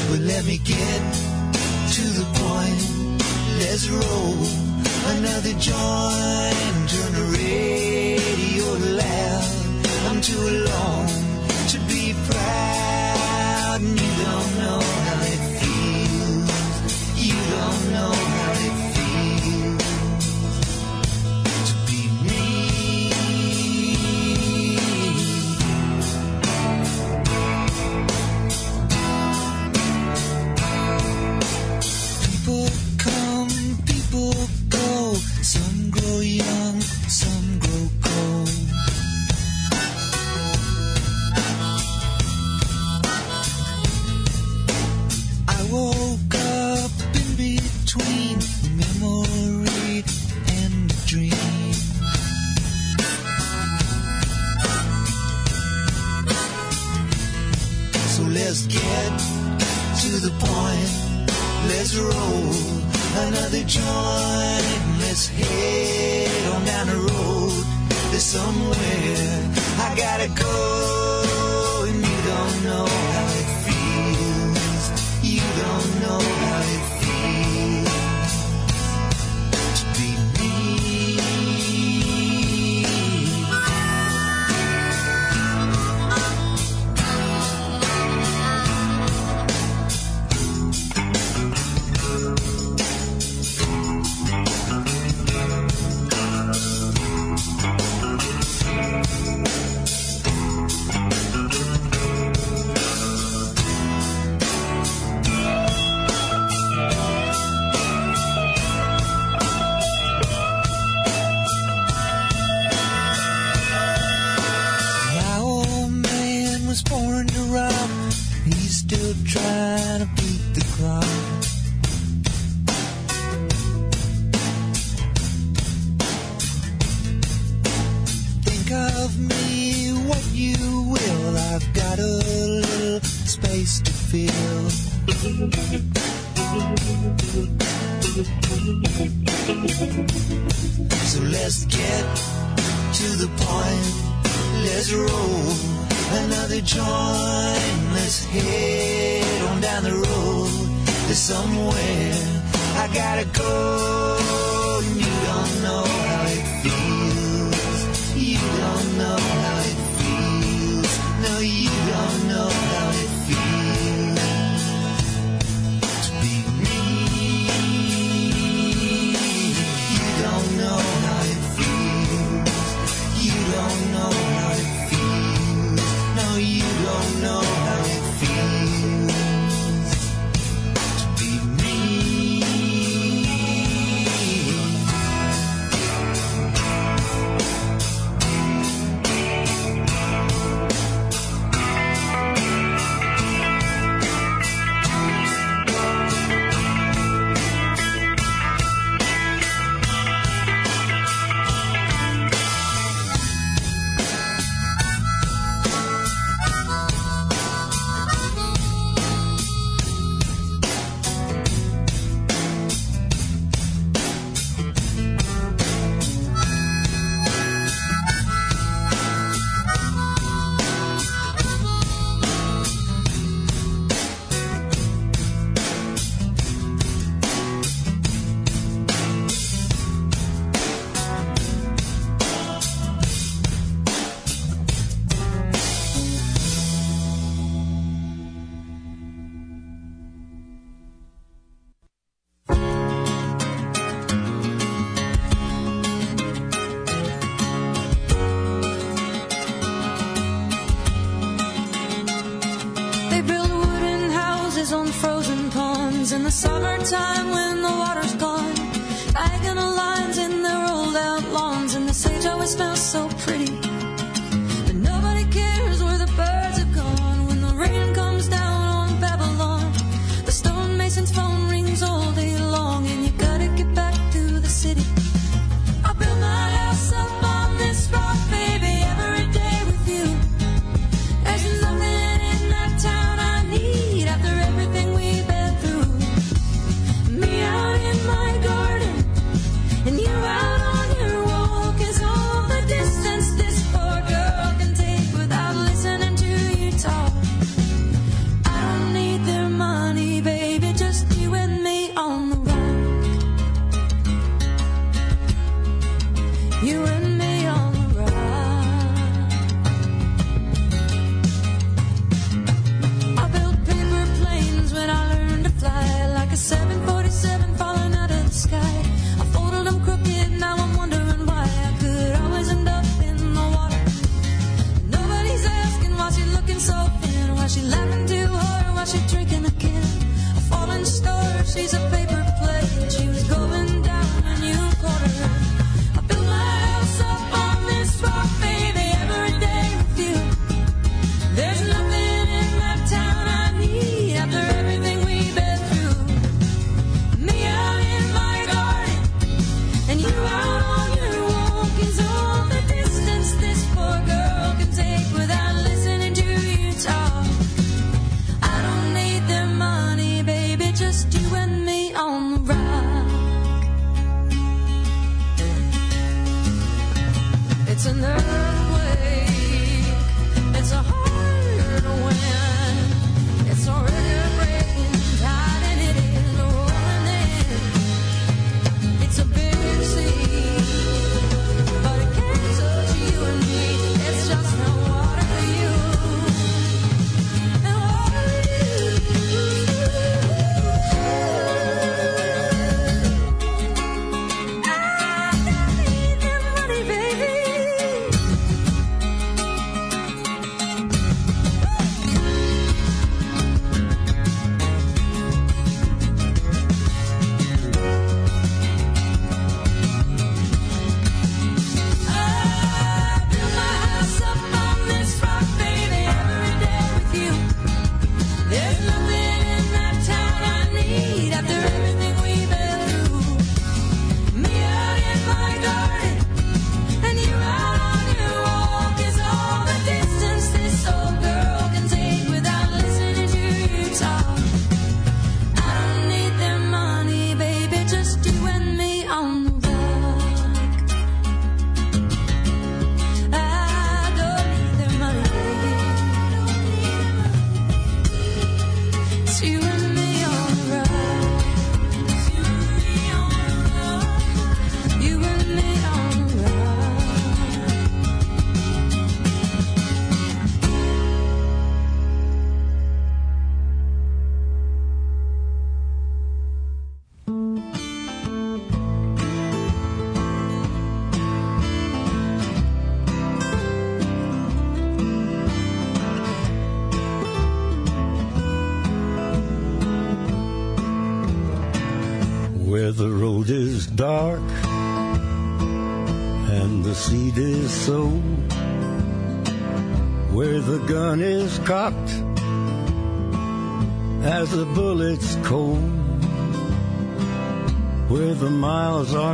But 0.08 0.20
let 0.20 0.44
me 0.44 0.58
get 0.58 1.00
to 1.96 2.04
the 2.18 2.26
point. 2.38 2.82
Let's 3.58 3.88
roll. 3.88 4.65
Another 5.08 5.52
joint, 5.52 6.90
turn 6.90 7.12
the 7.12 7.26
radio 7.38 8.66
loud. 8.96 9.46
I'm 10.08 10.20
too 10.20 10.38
alone 10.38 11.08
to 11.68 11.78
be 11.86 12.14
proud. 12.28 14.15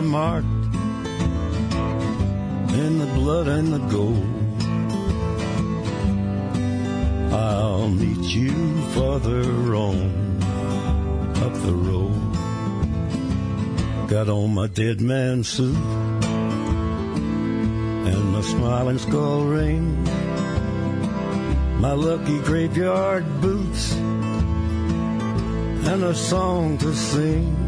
Are 0.03 0.07
marked 0.07 0.47
in 2.75 2.99
the 2.99 3.07
blood 3.15 3.47
and 3.49 3.73
the 3.73 3.79
gold. 3.79 4.27
I'll 7.33 7.89
meet 7.89 8.35
you 8.35 8.83
farther 8.95 9.75
on 9.75 10.43
up 11.43 11.55
the 11.55 11.75
road. 11.75 12.13
Got 14.09 14.29
on 14.29 14.55
my 14.55 14.67
dead 14.67 15.01
man 15.01 15.45
suit 15.45 15.77
and 18.11 18.33
my 18.33 18.43
smiling 18.43 18.99
skull 18.99 19.45
ring, 19.45 20.05
my 21.81 21.93
lucky 21.93 22.39
graveyard 22.41 23.25
boots, 23.41 23.95
and 23.95 26.03
a 26.05 26.15
song 26.15 26.77
to 26.79 26.93
sing. 26.95 27.62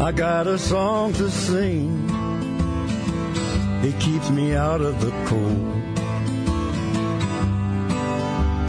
I 0.00 0.12
got 0.12 0.46
a 0.46 0.58
song 0.58 1.12
to 1.14 1.30
sing. 1.30 2.08
It 3.84 3.98
keeps 4.00 4.30
me 4.30 4.54
out 4.54 4.80
of 4.80 5.00
the 5.00 5.10
cold. 5.26 5.98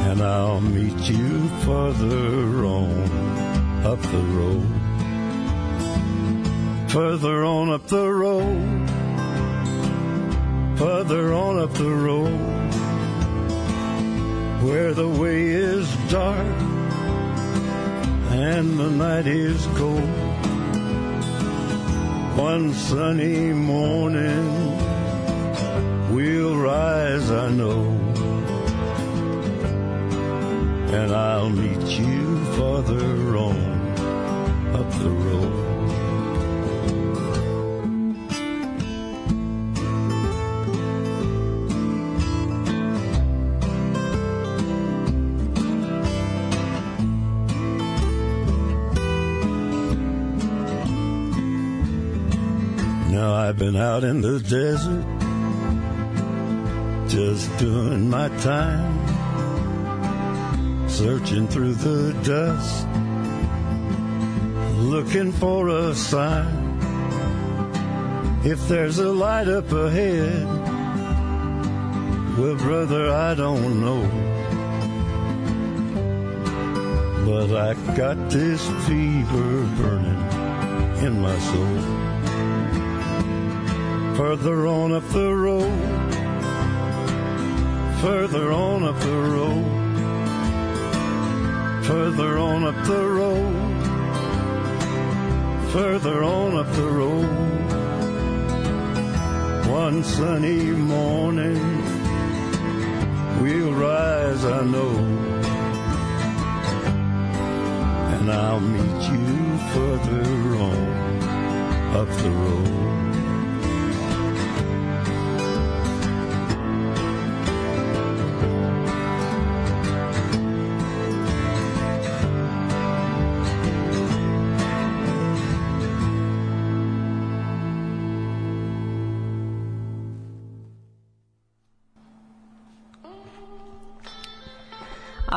And 0.09 0.21
I'll 0.21 0.61
meet 0.61 0.99
you 1.09 1.47
further 1.65 2.65
on 2.65 3.85
up 3.85 4.01
the 4.01 4.23
road 4.37 4.79
further 6.89 7.45
on 7.45 7.69
up 7.69 7.85
the 7.85 8.09
road, 8.11 8.89
further 10.79 11.33
on 11.33 11.59
up 11.59 11.71
the 11.75 11.87
road, 11.87 12.73
where 14.63 14.93
the 14.95 15.07
way 15.07 15.49
is 15.49 15.87
dark 16.09 16.39
and 18.31 18.79
the 18.79 18.89
night 18.89 19.27
is 19.27 19.67
cold. 19.75 20.28
One 22.39 22.73
sunny 22.73 23.51
morning 23.51 24.47
we'll 26.09 26.55
rise, 26.55 27.29
I 27.29 27.49
know, 27.49 27.81
and 30.97 31.11
I'll 31.11 31.49
meet 31.49 31.99
you 31.99 32.45
farther 32.55 33.35
on 33.35 33.59
up 34.73 34.89
the 35.03 35.09
road. 35.09 35.68
Been 53.59 53.75
out 53.75 54.05
in 54.05 54.21
the 54.21 54.39
desert, 54.39 55.03
just 57.09 57.57
doing 57.57 58.09
my 58.09 58.29
time, 58.37 58.97
searching 60.87 61.45
through 61.45 61.73
the 61.73 62.13
dust, 62.23 62.87
looking 64.77 65.33
for 65.33 65.67
a 65.67 65.93
sign. 65.93 66.79
If 68.45 68.65
there's 68.69 68.99
a 68.99 69.11
light 69.11 69.49
up 69.49 69.69
ahead, 69.73 70.45
well, 72.37 72.55
brother, 72.55 73.11
I 73.11 73.35
don't 73.35 73.81
know. 73.81 74.03
But 77.25 77.51
I 77.57 77.73
got 77.97 78.29
this 78.29 78.65
fever 78.87 79.65
burning 79.75 81.05
in 81.05 81.19
my 81.19 81.37
soul 81.39 81.98
further 84.19 84.67
on 84.67 84.91
up 84.91 85.07
the 85.13 85.33
road, 85.33 85.79
further 88.01 88.51
on 88.51 88.83
up 88.83 88.99
the 88.99 89.17
road, 89.35 89.65
further 91.85 92.37
on 92.37 92.65
up 92.65 92.85
the 92.85 93.01
road, 93.19 93.55
further 95.71 96.21
on 96.21 96.57
up 96.57 96.69
the 96.73 96.89
road. 96.99 97.29
One 99.69 100.03
sunny 100.03 100.63
morning, 100.71 101.81
we'll 103.41 103.71
rise, 103.71 104.43
I 104.43 104.65
know, 104.65 104.97
and 108.15 108.29
I'll 108.29 108.59
meet 108.59 109.01
you 109.13 109.57
further 109.73 110.55
on 110.67 110.79
up 111.95 112.09
the 112.17 112.31
road. 112.31 112.98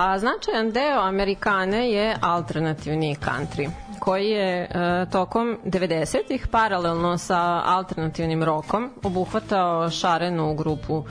A 0.02 0.18
značajan 0.18 0.70
deo 0.70 1.00
Amerikane 1.00 1.90
je 1.90 2.16
alternativni 2.20 3.16
country 3.16 3.70
koji 3.98 4.26
je 4.26 4.62
e, 4.62 4.68
tokom 5.06 5.58
90-ih 5.64 6.46
paralelno 6.48 7.18
sa 7.18 7.38
alternativnim 7.66 8.42
rokom 8.44 8.90
obuhvatao 9.02 9.90
šarenu 9.90 10.54
grupu 10.54 11.04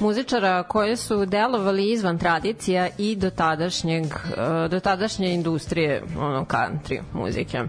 muzičara 0.00 0.62
koje 0.62 0.96
su 0.96 1.26
delovali 1.26 1.90
izvan 1.90 2.18
tradicija 2.18 2.88
i 2.98 3.16
do 3.16 3.30
tadašnjeg 3.30 4.04
e, 4.04 4.10
do 4.68 4.80
tadašnje 4.80 5.34
industrije 5.34 6.02
ono 6.18 6.44
country 6.44 7.00
muzike. 7.12 7.62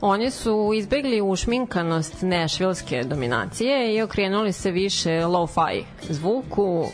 Oni 0.00 0.30
su 0.30 0.70
izbegli 0.74 1.20
ušminkanost 1.20 2.22
nešvilske 2.22 3.02
dominacije 3.04 3.94
i 3.94 4.02
okrenuli 4.02 4.52
se 4.52 4.70
više 4.70 5.26
lo-fi 5.26 5.84
zvuku, 6.10 6.62
uh, 6.80 6.88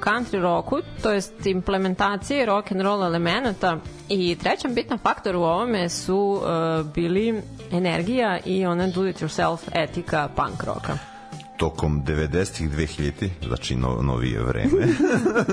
country 0.00 0.40
rocku, 0.40 0.76
to 1.02 1.10
jest 1.12 1.46
implementacije 1.46 2.46
rock 2.46 2.72
and 2.72 2.80
roll 2.80 3.04
elemenata. 3.04 3.78
I 4.08 4.36
trećan 4.42 4.74
bitan 4.74 4.98
faktor 4.98 5.36
u 5.36 5.42
ovome 5.42 5.88
su 5.88 6.16
uh, 6.42 6.86
bili 6.94 7.42
energija 7.72 8.38
i 8.44 8.66
ona 8.66 8.86
do 8.86 9.06
it 9.06 9.22
yourself 9.22 9.58
etika 9.74 10.28
punk 10.36 10.62
roka 10.64 11.13
tokom 11.56 12.02
90-ih 12.04 12.70
2000 12.70 13.28
znači 13.46 13.76
no, 13.76 14.02
novije 14.02 14.42
vreme 14.42 14.88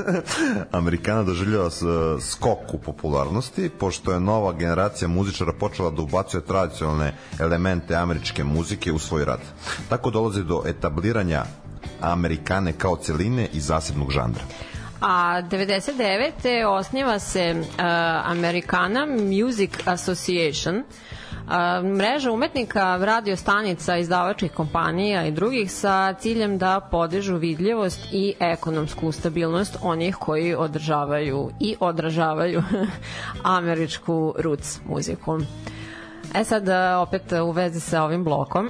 Amerikana 0.71 1.23
doživljava 1.23 1.69
skok 2.19 2.73
u 2.73 2.77
popularnosti 2.77 3.69
pošto 3.69 4.13
je 4.13 4.19
nova 4.19 4.53
generacija 4.53 5.07
muzičara 5.07 5.53
počela 5.53 5.91
da 5.91 6.01
ubacuje 6.01 6.41
tradicionalne 6.41 7.13
elemente 7.39 7.95
američke 7.95 8.43
muzike 8.43 8.91
u 8.91 8.99
svoj 8.99 9.25
rad. 9.25 9.39
Tako 9.89 10.09
dolazi 10.09 10.43
do 10.43 10.63
etabliranja 10.65 11.43
Amerikane 12.01 12.73
kao 12.73 12.95
celine 12.95 13.47
i 13.53 13.59
zasebnog 13.59 14.11
žanra 14.11 14.41
a 15.01 15.41
99. 15.41 16.65
osniva 16.67 17.19
se 17.19 17.55
uh, 17.59 17.65
Americana 18.25 19.05
Music 19.05 19.71
Association 19.85 20.75
uh, 20.77 21.89
mreža 21.97 22.31
umetnika, 22.31 22.97
radio 23.01 23.35
stanica, 23.35 23.97
izdavačkih 23.97 24.51
kompanija 24.51 25.25
i 25.25 25.31
drugih 25.31 25.71
sa 25.71 26.13
ciljem 26.13 26.57
da 26.57 26.87
podižu 26.91 27.35
vidljivost 27.35 27.99
i 28.11 28.33
ekonomsku 28.39 29.11
stabilnost 29.11 29.77
onih 29.81 30.15
koji 30.15 30.55
održavaju 30.55 31.49
i 31.59 31.75
odražavaju 31.79 32.63
američku 33.43 34.35
roots 34.37 34.79
muziku. 34.85 35.39
E 36.35 36.43
sad, 36.43 36.63
opet 37.01 37.31
u 37.31 37.51
vezi 37.51 37.79
sa 37.79 38.03
ovim 38.03 38.23
blokom, 38.23 38.69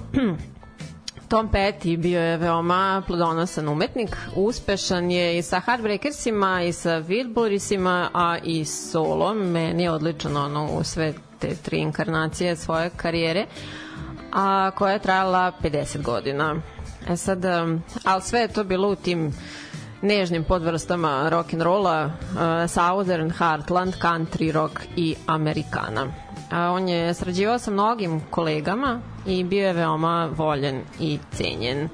Tom 1.32 1.48
Petty 1.48 1.98
bio 1.98 2.22
je 2.22 2.38
veoma 2.38 3.04
plodonosan 3.08 3.70
umetnik, 3.70 4.18
uspešan 4.36 5.12
je 5.12 5.38
i 5.38 5.42
sa 5.42 5.60
Heartbreakersima 5.60 6.62
i 6.62 6.74
sa 6.74 6.90
Wilburisima, 6.90 8.08
a 8.14 8.38
i 8.44 8.66
solo, 8.66 9.34
meni 9.34 9.84
je 9.84 9.92
odličan 9.92 10.38
ono 10.38 10.66
u 10.74 10.84
sve 10.84 11.14
te 11.40 11.56
tri 11.56 11.78
inkarnacije 11.78 12.56
svoje 12.56 12.90
karijere, 12.98 13.46
a 14.32 14.72
koja 14.72 14.94
je 14.94 15.00
trajala 15.00 15.52
50 15.64 16.02
godina. 16.02 16.56
E 17.10 17.18
sad, 17.18 17.46
um, 17.46 17.84
ali 18.06 18.22
sve 18.22 18.40
je 18.40 18.48
to 18.48 18.64
bilo 18.64 18.90
u 18.90 18.96
tim 18.96 19.34
nežnim 20.02 20.44
podvrstama 20.44 21.30
rock 21.30 21.54
and 21.54 21.62
rolla, 21.62 22.06
uh, 22.06 22.72
Southern, 22.72 23.32
Heartland, 23.32 23.94
Country 24.02 24.52
rock 24.52 24.80
i 24.96 25.16
Amerikana. 25.28 26.08
A 26.52 26.72
on 26.72 26.90
je 26.90 27.14
srađivao 27.14 27.60
sa 27.60 27.72
mnogim 27.72 28.22
kolegama 28.30 29.00
i 29.26 29.44
bio 29.44 29.68
je 29.68 29.74
veoma 29.74 30.30
voljen 30.38 30.82
i 31.00 31.20
cenjen. 31.32 31.90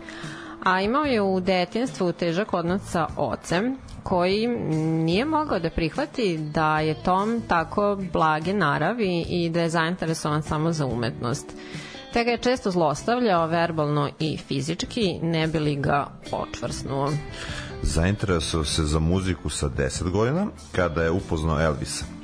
A 0.64 0.82
imao 0.82 1.03
je 1.03 1.22
u 1.22 1.39
detinstvu 1.39 2.12
težak 2.12 2.53
odnos 2.53 2.82
sa 2.82 3.08
ocem, 3.18 3.78
koji 4.03 4.47
nije 4.78 5.26
mogao 5.26 5.60
da 5.60 5.70
prihvati 5.70 6.38
da 6.38 6.80
je 6.80 7.03
Tom 7.03 7.41
tako 7.47 7.97
blage 8.14 8.53
naravi 8.53 9.26
i 9.30 9.49
da 9.49 9.62
je 9.62 9.70
zainteresovan 9.70 10.43
samo 10.43 10.72
za 10.72 10.86
umetnost. 10.86 11.45
Te 12.14 12.24
ga 12.24 12.32
je 12.32 12.38
često 12.38 12.72
zlostavljao 12.72 13.47
verbalno 13.47 14.10
i 14.20 14.38
fizički, 14.38 15.20
ne 15.22 15.47
bi 15.47 15.60
li 15.60 15.76
ga 15.76 16.08
očvrsnuo. 16.32 17.12
Zainteresovao 17.82 18.66
se 18.66 18.84
za 18.84 18.99
muziku 18.99 19.49
sa 19.49 19.70
10 19.70 20.12
godina, 20.12 20.47
kada 20.72 21.03
je 21.03 21.12
upoznao 21.12 21.62
Elvisa. 21.62 22.16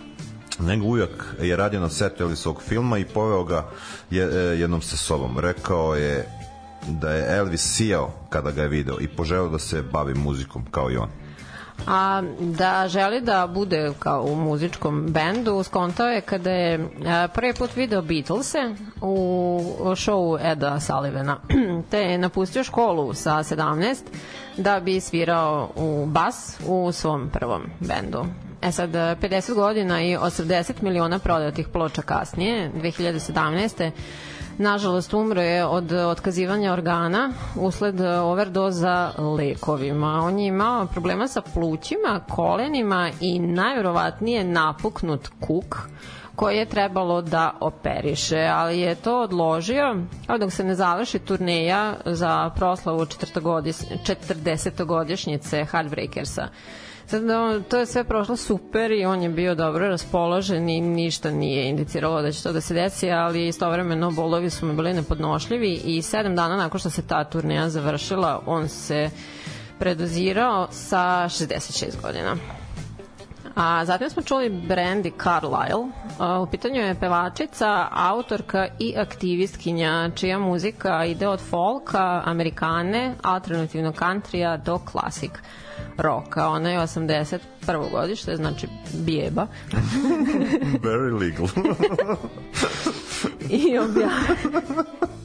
Nego 0.59 0.85
ujak 0.85 1.35
je 1.41 1.55
radio 1.55 1.79
na 1.79 1.89
setu 1.89 2.23
Elvisovog 2.23 2.61
filma 2.61 2.97
i 2.97 3.05
poveo 3.05 3.43
ga 3.43 3.65
je, 4.09 4.23
e, 4.23 4.59
jednom 4.59 4.81
sa 4.81 4.97
sobom. 4.97 5.39
Rekao 5.39 5.95
je 5.95 6.27
da 6.87 7.11
je 7.11 7.37
Elvis 7.37 7.61
sijao 7.61 8.11
kada 8.29 8.51
ga 8.51 8.61
je 8.61 8.67
video 8.67 8.97
i 8.99 9.07
poželeo 9.07 9.49
da 9.49 9.59
se 9.59 9.81
bavi 9.81 10.13
muzikom 10.13 10.65
kao 10.71 10.91
i 10.91 10.97
on. 10.97 11.09
A 11.87 12.21
da 12.39 12.87
želi 12.87 13.21
da 13.21 13.47
bude 13.47 13.91
kao 13.99 14.23
u 14.23 14.35
muzičkom 14.35 15.05
bendu 15.09 15.63
skontao 15.63 16.07
je 16.07 16.21
kada 16.21 16.51
je 16.51 16.89
prvi 17.33 17.53
put 17.53 17.75
video 17.75 18.01
Beatlese 18.01 18.75
u 19.01 19.95
šovu 19.95 20.37
Eda 20.41 20.79
Sullivana. 20.79 21.37
Te 21.91 21.97
je 21.97 22.17
napustio 22.17 22.63
školu 22.63 23.13
sa 23.13 23.31
17 23.31 23.95
da 24.57 24.79
bi 24.79 24.99
svirao 24.99 25.71
u 25.75 26.05
bas 26.05 26.59
u 26.67 26.91
svom 26.91 27.29
prvom 27.29 27.61
bendu 27.79 28.25
E 28.63 28.71
sad, 28.71 28.89
50 28.91 29.53
godina 29.53 30.01
i 30.01 30.17
80 30.17 30.73
miliona 30.81 31.19
prodatih 31.19 31.67
ploča 31.67 32.01
kasnije, 32.01 32.71
2017 32.75 33.91
nažalost 34.57 35.13
umro 35.13 35.41
je 35.41 35.65
od 35.65 35.91
otkazivanja 35.91 36.73
organa 36.73 37.31
usled 37.55 38.01
overdoza 38.01 39.11
lekovima. 39.37 40.21
On 40.23 40.39
je 40.39 40.47
imao 40.47 40.85
problema 40.85 41.27
sa 41.27 41.41
plućima, 41.41 42.19
kolenima 42.29 43.09
i 43.21 43.39
najverovatnije 43.39 44.43
napuknut 44.43 45.27
kuk 45.39 45.77
koji 46.35 46.57
je 46.57 46.65
trebalo 46.65 47.21
da 47.21 47.53
operiše, 47.59 48.49
ali 48.53 48.79
je 48.79 48.95
to 48.95 49.21
odložio 49.21 49.95
ali 50.27 50.39
dok 50.39 50.51
se 50.51 50.63
ne 50.63 50.75
završi 50.75 51.19
turneja 51.19 51.95
za 52.05 52.49
proslavu 52.55 53.05
40-godišnjice 53.05 55.65
Heartbreakersa. 55.65 56.47
Sad, 57.05 57.23
no, 57.23 57.61
to 57.69 57.77
je 57.77 57.85
sve 57.85 58.03
prošlo 58.03 58.35
super 58.37 58.91
i 58.91 59.05
on 59.05 59.21
je 59.21 59.29
bio 59.29 59.55
dobro 59.55 59.87
raspoložen 59.87 60.69
i 60.69 60.81
ništa 60.81 61.31
nije 61.31 61.69
indiciralo 61.69 62.21
da 62.21 62.31
će 62.31 62.43
to 62.43 62.51
da 62.53 62.61
se 62.61 62.73
desi, 62.73 63.11
ali 63.11 63.47
istovremeno 63.47 64.11
bolovi 64.11 64.49
su 64.49 64.65
mi 64.65 64.73
bili 64.75 64.93
nepodnošljivi 64.93 65.81
i 65.85 66.01
sedam 66.01 66.35
dana 66.35 66.55
nakon 66.57 66.79
što 66.79 66.89
se 66.89 67.07
ta 67.07 67.23
turneja 67.23 67.69
završila, 67.69 68.41
on 68.45 68.67
se 68.67 69.09
predozirao 69.79 70.67
sa 70.71 70.99
66 71.29 72.01
godina. 72.01 72.35
A 73.55 73.85
zatim 73.85 74.09
smo 74.09 74.23
čuli 74.23 74.49
Brandy 74.49 75.11
Carlisle. 75.23 75.85
U 76.41 76.45
pitanju 76.51 76.81
je 76.81 76.95
pevačica, 76.95 77.87
autorka 77.91 78.67
i 78.79 78.93
aktivistkinja 78.97 80.09
čija 80.15 80.39
muzika 80.39 81.05
ide 81.05 81.27
od 81.27 81.39
folka, 81.39 82.21
amerikane, 82.25 83.15
alternativnog 83.23 83.95
kantrija 83.95 84.57
do 84.57 84.79
klasika 84.91 85.39
roka. 85.97 86.49
Ona 86.49 86.69
je 86.69 86.79
81. 86.79 87.39
godište, 87.91 88.35
znači 88.35 88.67
bijeba. 88.93 89.47
Very 90.83 91.19
legal. 91.19 91.47
I 93.49 93.77
objavila 93.77 94.83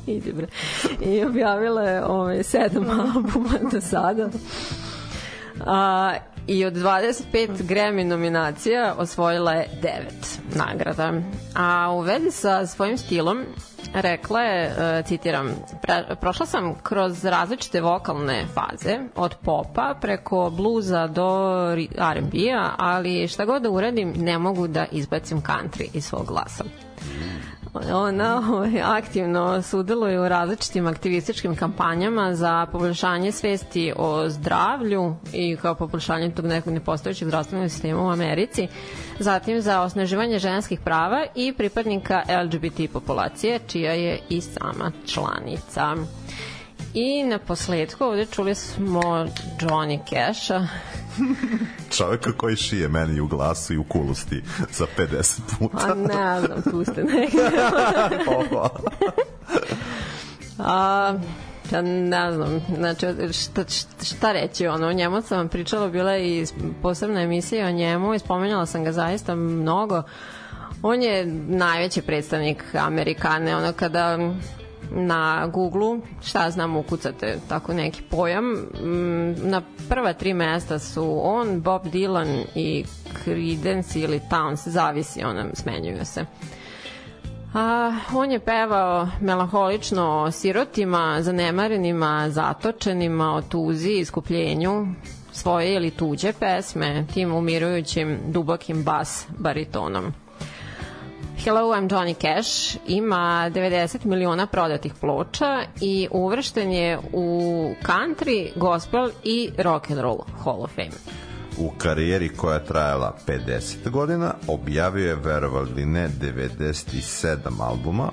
Idi 0.08 0.32
bre. 0.32 0.46
I 1.00 1.24
objavila 1.24 1.82
je 1.82 2.04
ove, 2.04 2.42
sedam 2.42 2.90
albuma 3.14 3.70
do 3.72 3.80
sada. 3.80 4.28
A, 5.66 6.14
I 6.46 6.64
od 6.64 6.74
25 6.74 7.22
Grammy 7.62 8.04
nominacija 8.04 8.94
osvojila 8.98 9.52
je 9.52 9.68
9 9.82 9.88
nagrada. 10.54 11.12
A 11.54 11.92
u 11.92 12.00
vezi 12.00 12.30
sa 12.30 12.66
svojim 12.66 12.98
stilom 12.98 13.44
rekla 13.94 14.40
je, 14.40 14.64
e, 14.98 15.02
citiram, 15.02 15.48
"Pre- 15.82 16.14
prošla 16.14 16.46
sam 16.46 16.74
kroz 16.82 17.24
različite 17.24 17.80
vokalne 17.80 18.46
faze, 18.46 18.98
od 19.16 19.34
popa 19.34 19.94
preko 20.00 20.50
bluza 20.50 21.06
do 21.06 21.28
R&B-a, 21.98 22.70
ali 22.78 23.28
šta 23.28 23.44
god 23.44 23.62
da 23.62 23.70
uradim, 23.70 24.12
ne 24.16 24.38
mogu 24.38 24.68
da 24.68 24.86
izbacim 24.92 25.42
country 25.42 25.88
iz 25.94 26.04
svog 26.04 26.26
glasa. 26.26 26.64
Ona 27.92 28.42
ovaj, 28.50 28.82
aktivno 28.82 29.62
sudeluje 29.62 30.20
u 30.20 30.28
različitim 30.28 30.86
aktivističkim 30.86 31.56
kampanjama 31.56 32.34
za 32.34 32.66
poboljšanje 32.72 33.32
svesti 33.32 33.92
o 33.96 34.28
zdravlju 34.28 35.16
i 35.32 35.56
kao 35.56 35.74
poboljšanje 35.74 36.30
tog 36.30 36.46
nekog 36.46 36.72
nepostojećeg 36.72 37.28
zdravstvenog 37.28 37.70
sistema 37.70 38.02
u 38.02 38.10
Americi, 38.10 38.68
zatim 39.18 39.60
za 39.60 39.80
osnaživanje 39.80 40.38
ženskih 40.38 40.80
prava 40.80 41.26
i 41.34 41.52
pripadnika 41.52 42.22
LGBT 42.44 42.92
populacije, 42.92 43.58
čija 43.66 43.92
je 43.92 44.18
i 44.28 44.40
sama 44.40 44.92
članica. 45.06 45.96
I 46.94 47.22
na 47.22 47.38
posledku 47.38 48.04
ovde 48.04 48.26
čuli 48.26 48.54
smo 48.54 49.00
Johnny 49.60 49.98
Cash-a, 50.10 50.66
Čoveka 51.98 52.32
koji 52.32 52.56
šije 52.56 52.88
meni 52.88 53.20
u 53.20 53.26
glasu 53.26 53.74
i 53.74 53.78
u 53.78 53.84
kulusti 53.84 54.42
za 54.72 54.86
50 54.98 55.40
puta. 55.58 55.86
a 55.90 55.94
ne 55.94 56.40
znam, 56.40 56.62
tu 56.62 56.84
ste 56.84 57.04
negde. 57.14 57.50
Ovo. 58.26 58.70
A, 60.58 61.14
ja 61.72 61.82
ne 61.82 62.32
znam, 62.32 62.60
znači, 62.76 63.06
šta, 63.32 63.64
šta 64.04 64.32
reći, 64.32 64.66
ono, 64.66 64.88
o 64.88 64.92
njemu 64.92 65.22
sam 65.22 65.38
vam 65.38 65.48
pričala, 65.48 65.88
bila 65.88 66.12
je 66.12 66.42
i 66.42 66.46
posebna 66.82 67.20
emisija 67.20 67.66
o 67.66 67.72
njemu 67.72 68.14
i 68.14 68.18
spomenjala 68.18 68.66
sam 68.66 68.84
ga 68.84 68.92
zaista 68.92 69.34
mnogo. 69.34 70.02
On 70.82 71.02
je 71.02 71.26
najveći 71.48 72.02
predstavnik 72.02 72.64
Amerikane, 72.74 73.56
ono, 73.56 73.72
kada 73.72 74.18
na 74.90 75.46
Google, 75.46 75.98
šta 76.22 76.50
znam, 76.50 76.76
ukucate 76.76 77.38
tako 77.48 77.74
neki 77.74 78.02
pojam, 78.02 78.44
mm, 78.44 79.50
na 79.50 79.62
prva 79.88 80.12
tri 80.12 80.34
mesta 80.34 80.78
su 80.78 81.20
on, 81.22 81.60
Bob 81.60 81.82
Dylan 81.86 82.44
i 82.54 82.84
Creedence 83.24 84.00
ili 84.00 84.20
Towns, 84.30 84.68
zavisi, 84.68 85.24
ono, 85.24 85.44
smenjuju 85.54 86.04
se. 86.04 86.24
A, 87.54 87.92
on 88.14 88.32
je 88.32 88.38
pevao 88.38 89.08
melaholično 89.20 90.22
o 90.22 90.30
sirotima, 90.30 91.22
zanemarenima, 91.22 92.30
zatočenima, 92.30 93.34
o 93.34 93.42
tuzi, 93.42 93.90
iskupljenju, 93.90 94.86
svoje 95.32 95.74
ili 95.74 95.90
tuđe 95.90 96.32
pesme, 96.32 97.06
tim 97.14 97.34
umirujućim 97.34 98.18
dubokim 98.26 98.84
bas 98.84 99.26
baritonom. 99.38 100.12
Hello, 101.44 101.72
I'm 101.72 101.88
Johnny 101.88 102.14
Cash 102.14 102.76
ima 102.86 103.50
90 103.54 104.04
miliona 104.04 104.46
prodatih 104.46 104.94
ploča 105.00 105.62
i 105.80 106.08
uvršten 106.10 106.72
je 106.72 106.98
u 107.12 107.70
country, 107.82 108.50
gospel 108.56 109.10
i 109.24 109.50
rock 109.58 109.90
and 109.90 110.00
roll 110.00 110.18
Hall 110.44 110.62
of 110.62 110.70
Fame. 110.70 110.90
U 111.58 111.70
karijeri 111.78 112.28
koja 112.28 112.54
je 112.54 112.64
trajala 112.64 113.16
50 113.26 113.90
godina 113.90 114.34
objavio 114.48 115.08
je 115.08 115.14
verovali 115.14 115.86
ne 115.86 116.08
97 116.08 117.36
albuma 117.60 118.10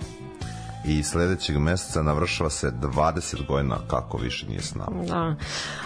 i 0.88 1.04
sledećeg 1.04 1.58
meseca 1.58 2.02
navršava 2.02 2.50
se 2.50 2.72
20 2.72 3.48
godina 3.48 3.78
kako 3.88 4.18
više 4.18 4.48
nije 4.48 4.62
s 4.62 4.76
nama. 4.76 5.04
Da. 5.04 5.36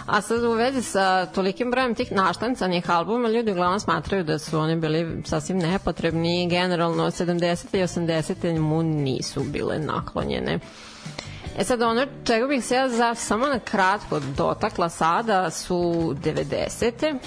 A 0.06 0.22
sad 0.22 0.44
u 0.44 0.52
vezi 0.52 0.82
sa 0.82 1.26
tolikim 1.26 1.72
brojem 1.72 1.96
tih 1.96 2.12
naštancanih 2.12 2.90
albuma, 2.90 3.30
ljudi 3.30 3.52
uglavnom 3.52 3.80
smatraju 3.80 4.24
da 4.24 4.40
su 4.40 4.60
oni 4.60 4.76
bili 4.76 5.24
sasvim 5.26 5.58
nepotrebni 5.58 6.44
i 6.44 6.50
generalno 6.50 7.06
70. 7.06 7.78
i 7.78 7.82
80. 7.82 8.60
mu 8.60 8.84
nisu 8.84 9.44
bile 9.44 9.80
naklonjene. 9.80 10.60
E 11.58 11.64
sad 11.64 11.82
ono 11.82 12.06
čega 12.24 12.48
bih 12.48 12.66
se 12.66 12.76
ja 12.76 12.90
za, 12.90 13.16
samo 13.16 13.48
na 13.48 13.60
kratko 13.60 14.20
dotakla 14.38 14.90
sada 14.90 15.50
su 15.50 15.76
90 16.24 17.20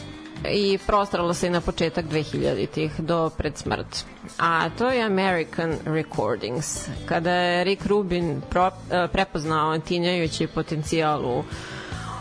i 0.45 0.78
prostaralo 0.86 1.34
se 1.34 1.47
i 1.47 1.51
na 1.51 1.61
početak 1.61 2.05
2000-ih 2.07 3.01
do 3.01 3.30
pred 3.30 3.57
smrt. 3.59 4.05
A 4.38 4.70
to 4.70 4.88
je 4.88 5.03
American 5.03 5.74
Recordings. 5.84 6.88
Kada 7.07 7.30
je 7.32 7.64
Rick 7.64 7.86
Rubin 7.86 8.43
pro, 8.51 8.66
eh, 8.90 9.09
prepoznao 9.12 9.78
tinjajući 9.78 10.47
potencijal 10.47 11.26
u 11.26 11.45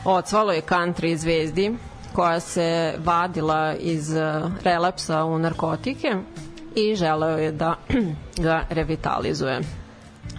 odsvaloj 0.05 0.61
country 0.69 1.15
zvezdi 1.15 1.75
koja 2.13 2.39
se 2.39 2.93
vadila 2.97 3.75
iz 3.75 4.15
eh, 4.15 4.41
relapsa 4.63 5.23
u 5.23 5.39
narkotike 5.39 6.15
i 6.75 6.95
želeo 6.95 7.37
je 7.37 7.51
da 7.51 7.75
ga 8.45 8.63
revitalizuje 8.69 9.59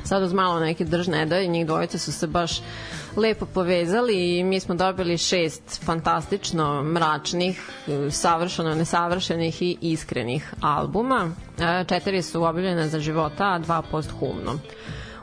sad 0.04 0.22
uz 0.22 0.32
malo 0.32 0.60
neke 0.60 0.84
držne 0.84 1.26
da 1.26 1.38
i 1.40 1.48
njih 1.48 1.66
dvojice 1.66 1.98
su 1.98 2.12
se 2.12 2.26
baš 2.26 2.62
lepo 3.16 3.46
povezali 3.46 4.38
i 4.38 4.44
mi 4.44 4.60
smo 4.60 4.74
dobili 4.74 5.18
šest 5.18 5.84
fantastično 5.84 6.82
mračnih, 6.82 7.70
savršeno 8.10 8.74
nesavršenih 8.74 9.62
i 9.62 9.78
iskrenih 9.80 10.54
albuma. 10.60 11.30
E, 11.58 11.84
Četiri 11.88 12.22
su 12.22 12.44
objavljene 12.44 12.88
za 12.88 13.00
života, 13.00 13.44
a 13.44 13.58
dva 13.58 13.82
posthumno 13.82 14.58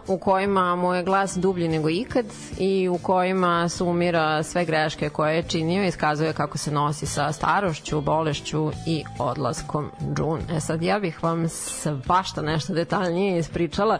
u 0.09 0.17
kojima 0.17 0.75
mu 0.75 0.93
je 0.93 1.03
glas 1.03 1.35
dublji 1.37 1.67
nego 1.67 1.89
ikad 1.89 2.25
i 2.59 2.89
u 2.89 2.97
kojima 2.97 3.69
sumira 3.69 4.43
sve 4.43 4.65
greške 4.65 5.09
koje 5.09 5.35
je 5.35 5.43
činio 5.43 5.83
i 5.83 5.87
iskazuje 5.87 6.33
kako 6.33 6.57
se 6.57 6.71
nosi 6.71 7.05
sa 7.05 7.31
starošću, 7.31 8.01
bolešću 8.01 8.71
i 8.87 9.03
odlaskom 9.19 9.91
June. 10.17 10.41
E 10.57 10.59
sad 10.59 10.83
ja 10.83 10.99
bih 10.99 11.23
vam 11.23 11.49
svašta 11.49 12.41
nešto 12.41 12.73
detaljnije 12.73 13.39
ispričala 13.39 13.99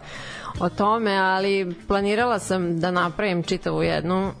o 0.60 0.68
tome, 0.68 1.16
ali 1.16 1.74
planirala 1.88 2.38
sam 2.38 2.80
da 2.80 2.90
napravim 2.90 3.42
čitavu 3.42 3.82
jednu 3.82 4.26
uh, 4.26 4.32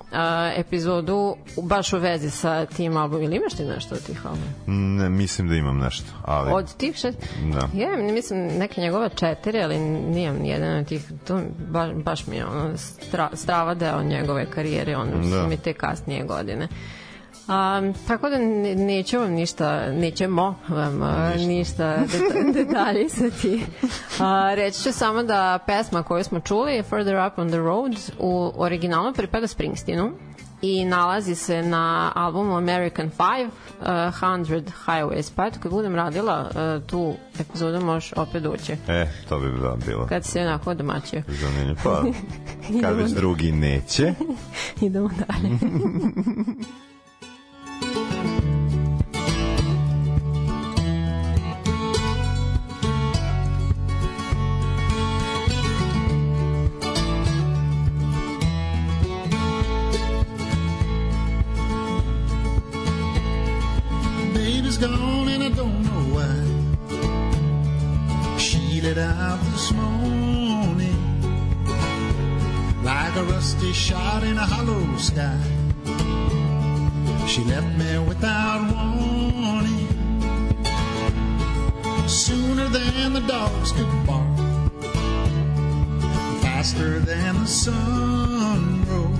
epizodu 0.56 1.36
baš 1.62 1.92
u 1.92 1.98
vezi 1.98 2.30
sa 2.30 2.66
tim 2.66 2.96
albumom. 2.96 3.24
Ili 3.24 3.36
imaš 3.36 3.54
ti 3.54 3.64
nešto 3.64 3.94
od 3.94 4.02
tih 4.06 4.26
albuma? 4.26 4.46
Ne, 4.66 5.08
mislim 5.10 5.48
da 5.48 5.54
imam 5.54 5.78
nešto, 5.78 6.12
ali... 6.24 6.52
Od 6.52 6.76
tih 6.76 6.96
šest? 6.96 7.18
Da. 7.52 7.68
Ja 7.80 7.96
mislim, 7.96 8.58
neke 8.58 8.80
njegove 8.80 9.08
četiri, 9.08 9.62
ali 9.62 9.78
nijem 9.78 10.44
jedan 10.44 10.78
od 10.78 10.86
tih. 10.86 11.12
To 11.26 11.40
baš, 11.70 11.90
baš 11.94 12.26
mi 12.26 12.36
je 12.36 12.46
ono, 12.46 12.76
stra, 12.76 13.30
strava 13.34 13.74
deo 13.74 14.02
njegove 14.02 14.46
karijere, 14.50 14.96
ono, 14.96 15.16
Da. 15.16 15.42
su 15.42 15.48
mi 15.48 15.56
te 15.56 15.72
kasnije 15.72 16.24
godine. 16.24 16.68
A, 17.50 17.82
tako 18.08 18.28
da 18.30 18.38
ne- 18.38 18.74
neću 18.74 19.18
vam 19.18 19.30
ništa, 19.30 19.92
nećemo 19.92 20.54
vam 20.68 21.02
a, 21.02 21.32
ništa 21.36 21.96
deta, 21.96 22.50
detaljisati. 22.64 23.66
A, 24.20 24.54
reći 24.54 24.82
ću 24.82 24.92
samo 24.92 25.22
da 25.22 25.58
pesma 25.66 26.02
koju 26.02 26.24
smo 26.24 26.40
čuli, 26.40 26.82
Further 26.82 27.26
Up 27.26 27.38
on 27.38 27.48
the 27.48 27.58
Road, 27.58 27.92
u 28.18 28.52
originalu 28.56 29.12
pripada 29.12 29.46
Springsteenu 29.46 30.10
i 30.62 30.84
nalazi 30.84 31.34
se 31.34 31.62
na 31.62 32.12
albumu 32.14 32.56
American 32.56 33.10
Five, 33.10 33.46
uh, 33.80 33.86
100 33.86 34.62
Highways. 34.86 35.32
Pa 35.34 35.46
eto, 35.46 35.58
kad 35.62 35.72
budem 35.72 35.94
radila 35.94 36.50
uh, 36.50 36.86
tu 36.86 37.14
epizodu, 37.40 37.80
možeš 37.80 38.12
opet 38.16 38.42
doći. 38.42 38.72
E, 38.88 39.06
to 39.28 39.38
bi 39.38 39.46
da 39.60 39.76
bilo 39.86 40.06
Kad 40.06 40.24
se 40.24 40.40
onako 40.40 40.74
domaćio. 40.74 41.22
zanimljivo. 41.28 41.78
Pa, 41.84 42.02
kad 42.82 42.96
već 42.96 43.10
drugi 43.10 43.52
neće, 43.52 44.14
Idemo 44.80 45.08
dalje. 45.08 45.58
A 73.20 73.24
rusty 73.24 73.72
shot 73.72 74.22
in 74.22 74.38
a 74.38 74.46
hollow 74.46 74.96
sky. 74.96 75.38
She 77.26 77.44
left 77.44 77.76
me 77.76 77.98
without 78.08 78.62
warning. 78.72 79.88
Sooner 82.08 82.68
than 82.68 83.12
the 83.12 83.20
dogs 83.20 83.72
could 83.72 83.92
bark, 84.06 84.38
faster 86.40 86.98
than 87.00 87.40
the 87.40 87.46
sun 87.46 88.84
rose 88.88 89.18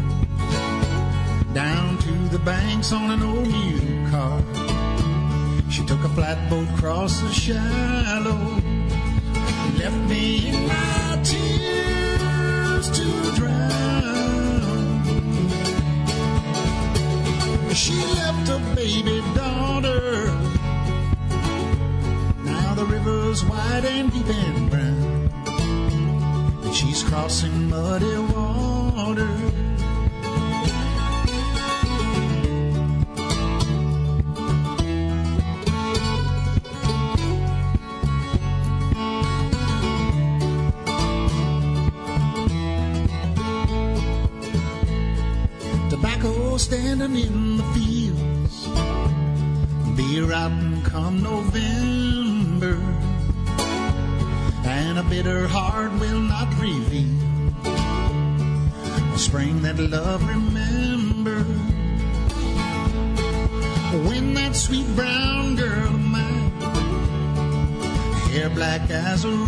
down 1.52 1.98
to 1.98 2.12
the 2.34 2.38
banks 2.38 2.92
on 2.92 3.10
an 3.10 3.22
old 3.22 3.46
mule 3.46 4.10
car. 4.10 4.40
She 5.70 5.84
took 5.84 6.02
a 6.04 6.08
flatboat 6.08 6.68
across 6.76 7.20
the 7.20 7.32
shallow, 7.32 8.40
left 9.78 10.00
me 10.08 10.48
in 10.48 10.68
my 10.68 11.20
tears 11.22 12.88
to 12.98 13.30
she 17.80 17.94
left 17.94 18.50
a 18.50 18.58
baby 18.76 19.22
daughter. 19.34 20.26
Now 22.44 22.74
the 22.74 22.84
river's 22.84 23.42
wide 23.42 23.86
and 23.86 24.12
deep 24.12 24.28
and 24.28 24.70
brown. 24.70 25.30
She's 26.74 27.02
crossing 27.02 27.70
muddy 27.70 28.16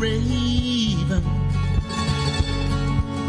raven. 0.00 1.24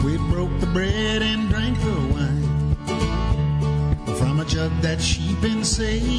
We 0.04 0.18
broke 0.32 0.60
the 0.60 0.68
bread 0.68 1.22
and 1.22 1.50
drank 1.50 1.80
the 1.80 1.96
wine 2.14 2.76
from 4.18 4.40
a 4.40 4.46
jug 4.46 4.72
that 4.82 5.02
she'd 5.02 5.42
been 5.42 5.64
saving. 5.64 6.13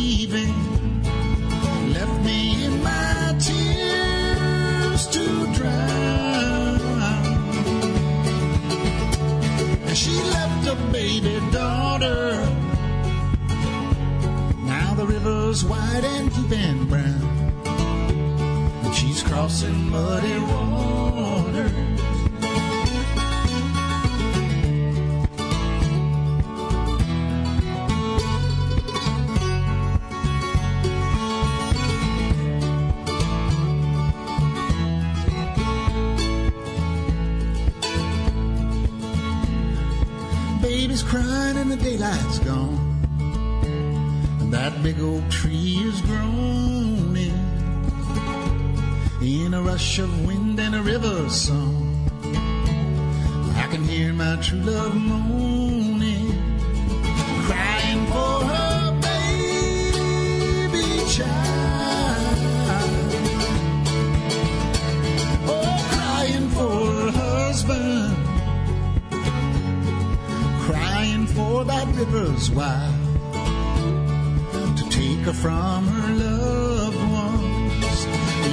her 75.24 75.32
from 75.32 75.86
her 75.86 76.14
loved 76.14 76.96
ones. 76.96 78.06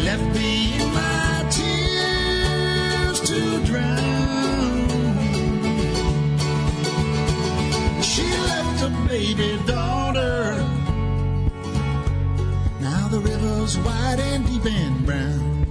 Left 0.06 0.24
me 0.36 0.74
in 0.80 0.94
my 0.94 1.46
tears 1.50 3.20
to 3.30 3.64
drown. 3.66 4.88
She 8.02 8.24
left 8.24 8.84
a 8.84 8.90
baby 9.10 9.60
daughter. 9.66 10.56
Now 12.80 13.08
the 13.10 13.20
river's 13.20 13.78
wide 13.80 14.20
and 14.20 14.46
deep 14.46 14.66
and 14.66 15.06
brown. 15.06 15.66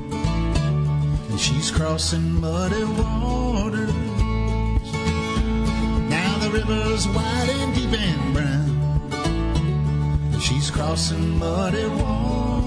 And 1.31 1.41
she's 1.41 1.71
crossing 1.71 2.41
muddy 2.41 2.85
waters. 2.85 3.95
Now 6.11 6.39
the 6.41 6.51
river's 6.53 7.09
wide 7.09 7.49
and 7.49 7.75
deep 7.75 7.93
and 7.93 8.35
brown 8.35 8.70
crossing 10.81 11.39
muddy 11.39 11.87
water. 11.89 12.60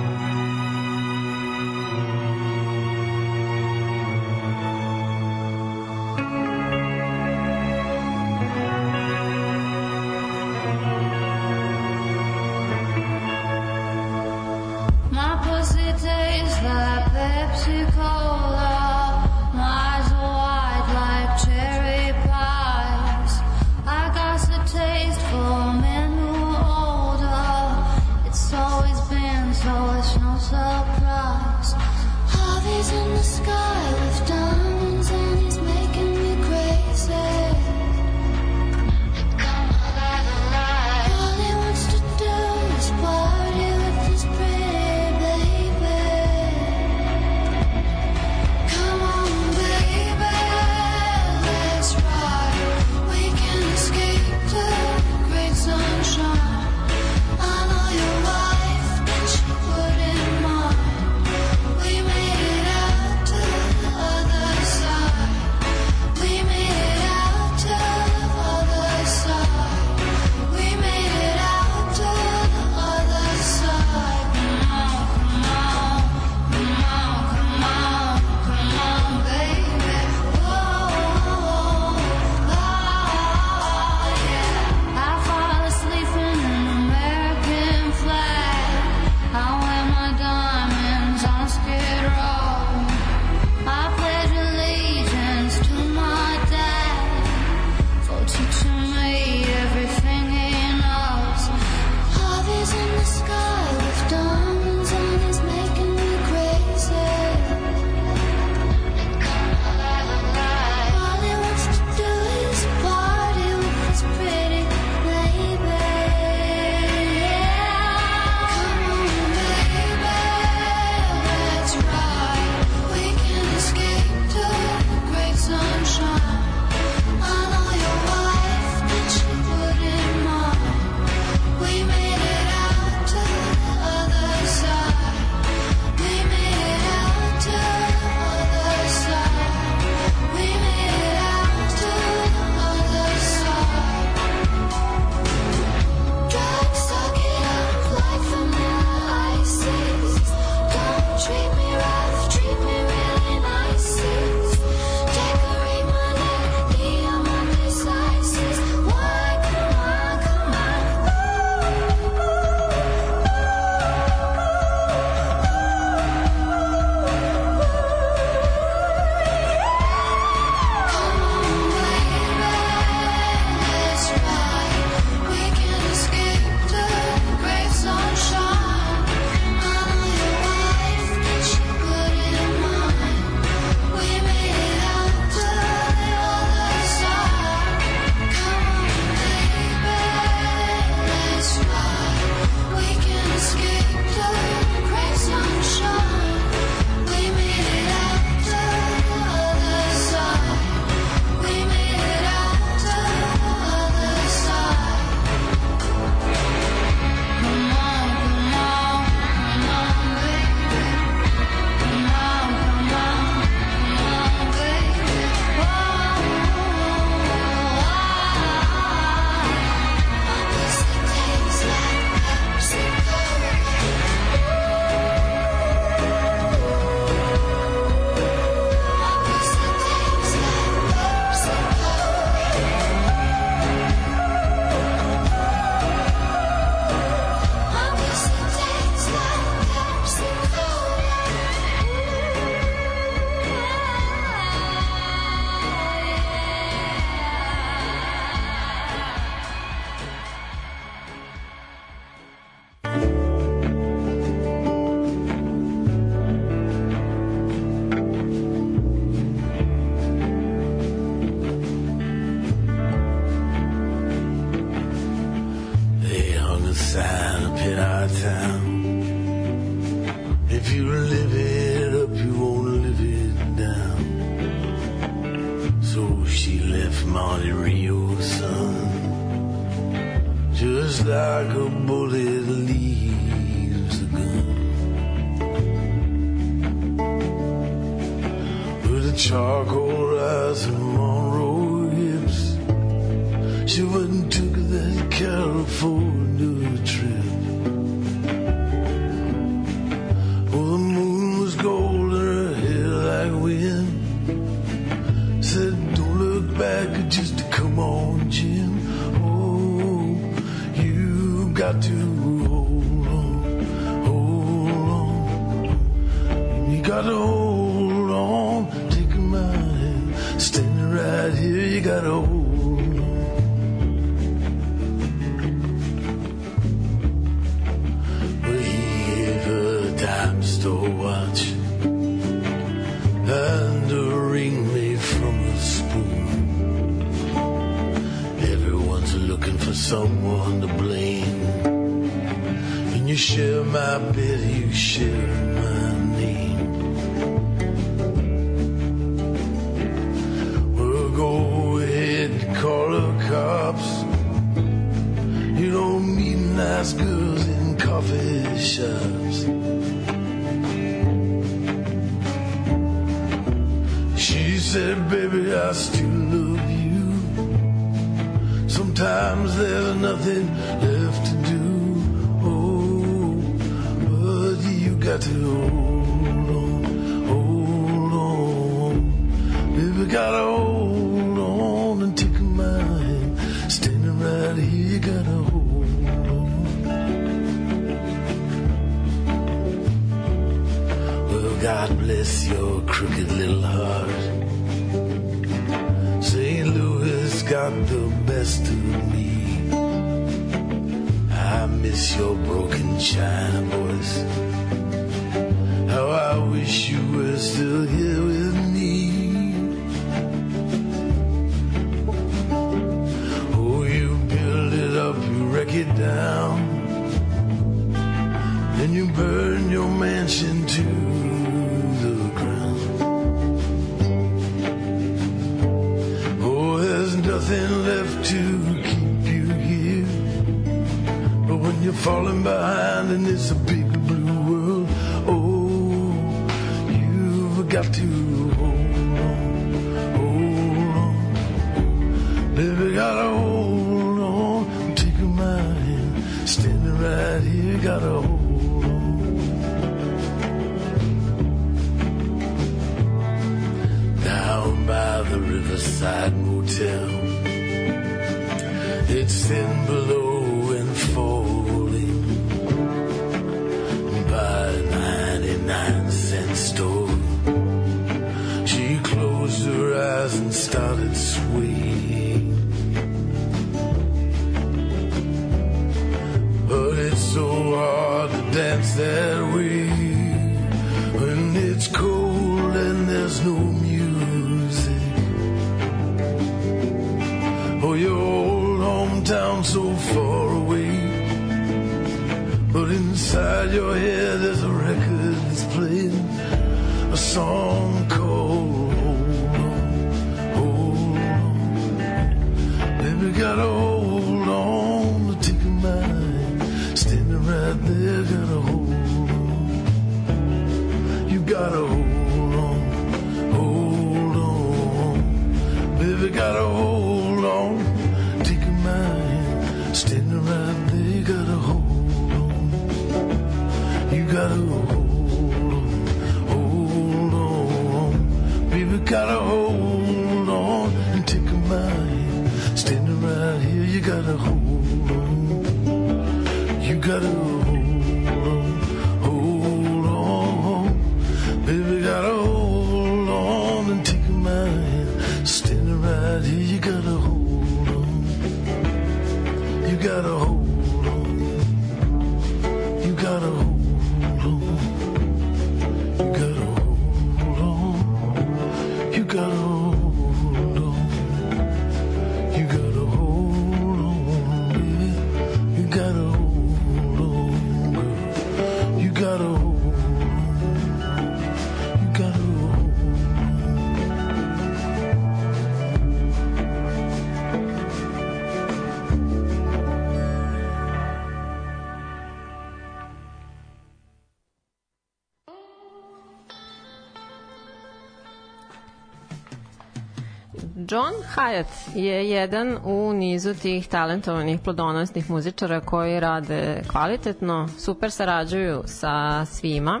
Hyatt 591.34 591.94
je 591.94 592.30
jedan 592.30 592.78
u 592.84 593.12
nizu 593.12 593.54
tih 593.54 593.88
talentovanih 593.88 594.60
plodonosnih 594.60 595.30
muzičara 595.30 595.80
koji 595.80 596.20
rade 596.20 596.82
kvalitetno, 596.88 597.68
super 597.78 598.10
sarađuju 598.10 598.82
sa 598.86 599.44
svima. 599.46 600.00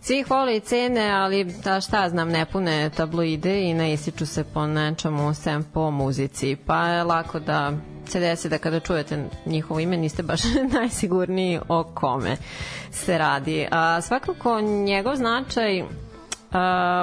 Svi 0.00 0.18
ih 0.20 0.30
vole 0.30 0.56
i 0.56 0.60
cene, 0.60 1.10
ali 1.10 1.44
da 1.44 1.80
šta 1.80 2.08
znam, 2.08 2.28
ne 2.28 2.46
pune 2.46 2.90
tabloide 2.96 3.62
i 3.62 3.74
ne 3.74 3.92
isiču 3.92 4.26
se 4.26 4.44
po 4.44 4.66
nečemu 4.66 5.34
sem 5.34 5.64
po 5.74 5.90
muzici. 5.90 6.56
Pa 6.66 6.86
je 6.86 7.04
lako 7.04 7.40
da 7.40 7.72
se 8.08 8.20
desi 8.20 8.48
da 8.48 8.58
kada 8.58 8.80
čujete 8.80 9.24
njihovo 9.46 9.80
ime 9.80 9.96
niste 9.96 10.22
baš 10.22 10.40
najsigurniji 10.80 11.60
o 11.68 11.84
kome 11.84 12.36
se 12.90 13.18
radi. 13.18 13.66
A, 13.70 14.00
svakako 14.00 14.60
njegov 14.60 15.16
značaj 15.16 15.82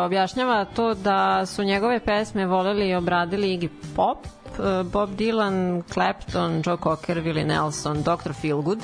objašnjava 0.06 0.66
to 0.66 0.94
da 0.94 1.46
su 1.46 1.64
njegove 1.64 2.00
pesme 2.00 2.46
voleli 2.46 2.90
i 2.90 2.96
obradili 2.96 3.58
Iggy 3.58 3.70
Pop, 3.96 4.18
a, 4.60 4.84
Bob 4.84 5.10
Dylan, 5.10 5.84
Clapton, 5.94 6.62
Joe 6.66 6.78
Cocker, 6.84 7.18
Willie 7.18 7.46
Nelson, 7.46 8.04
Dr. 8.04 8.34
Feelgood 8.42 8.80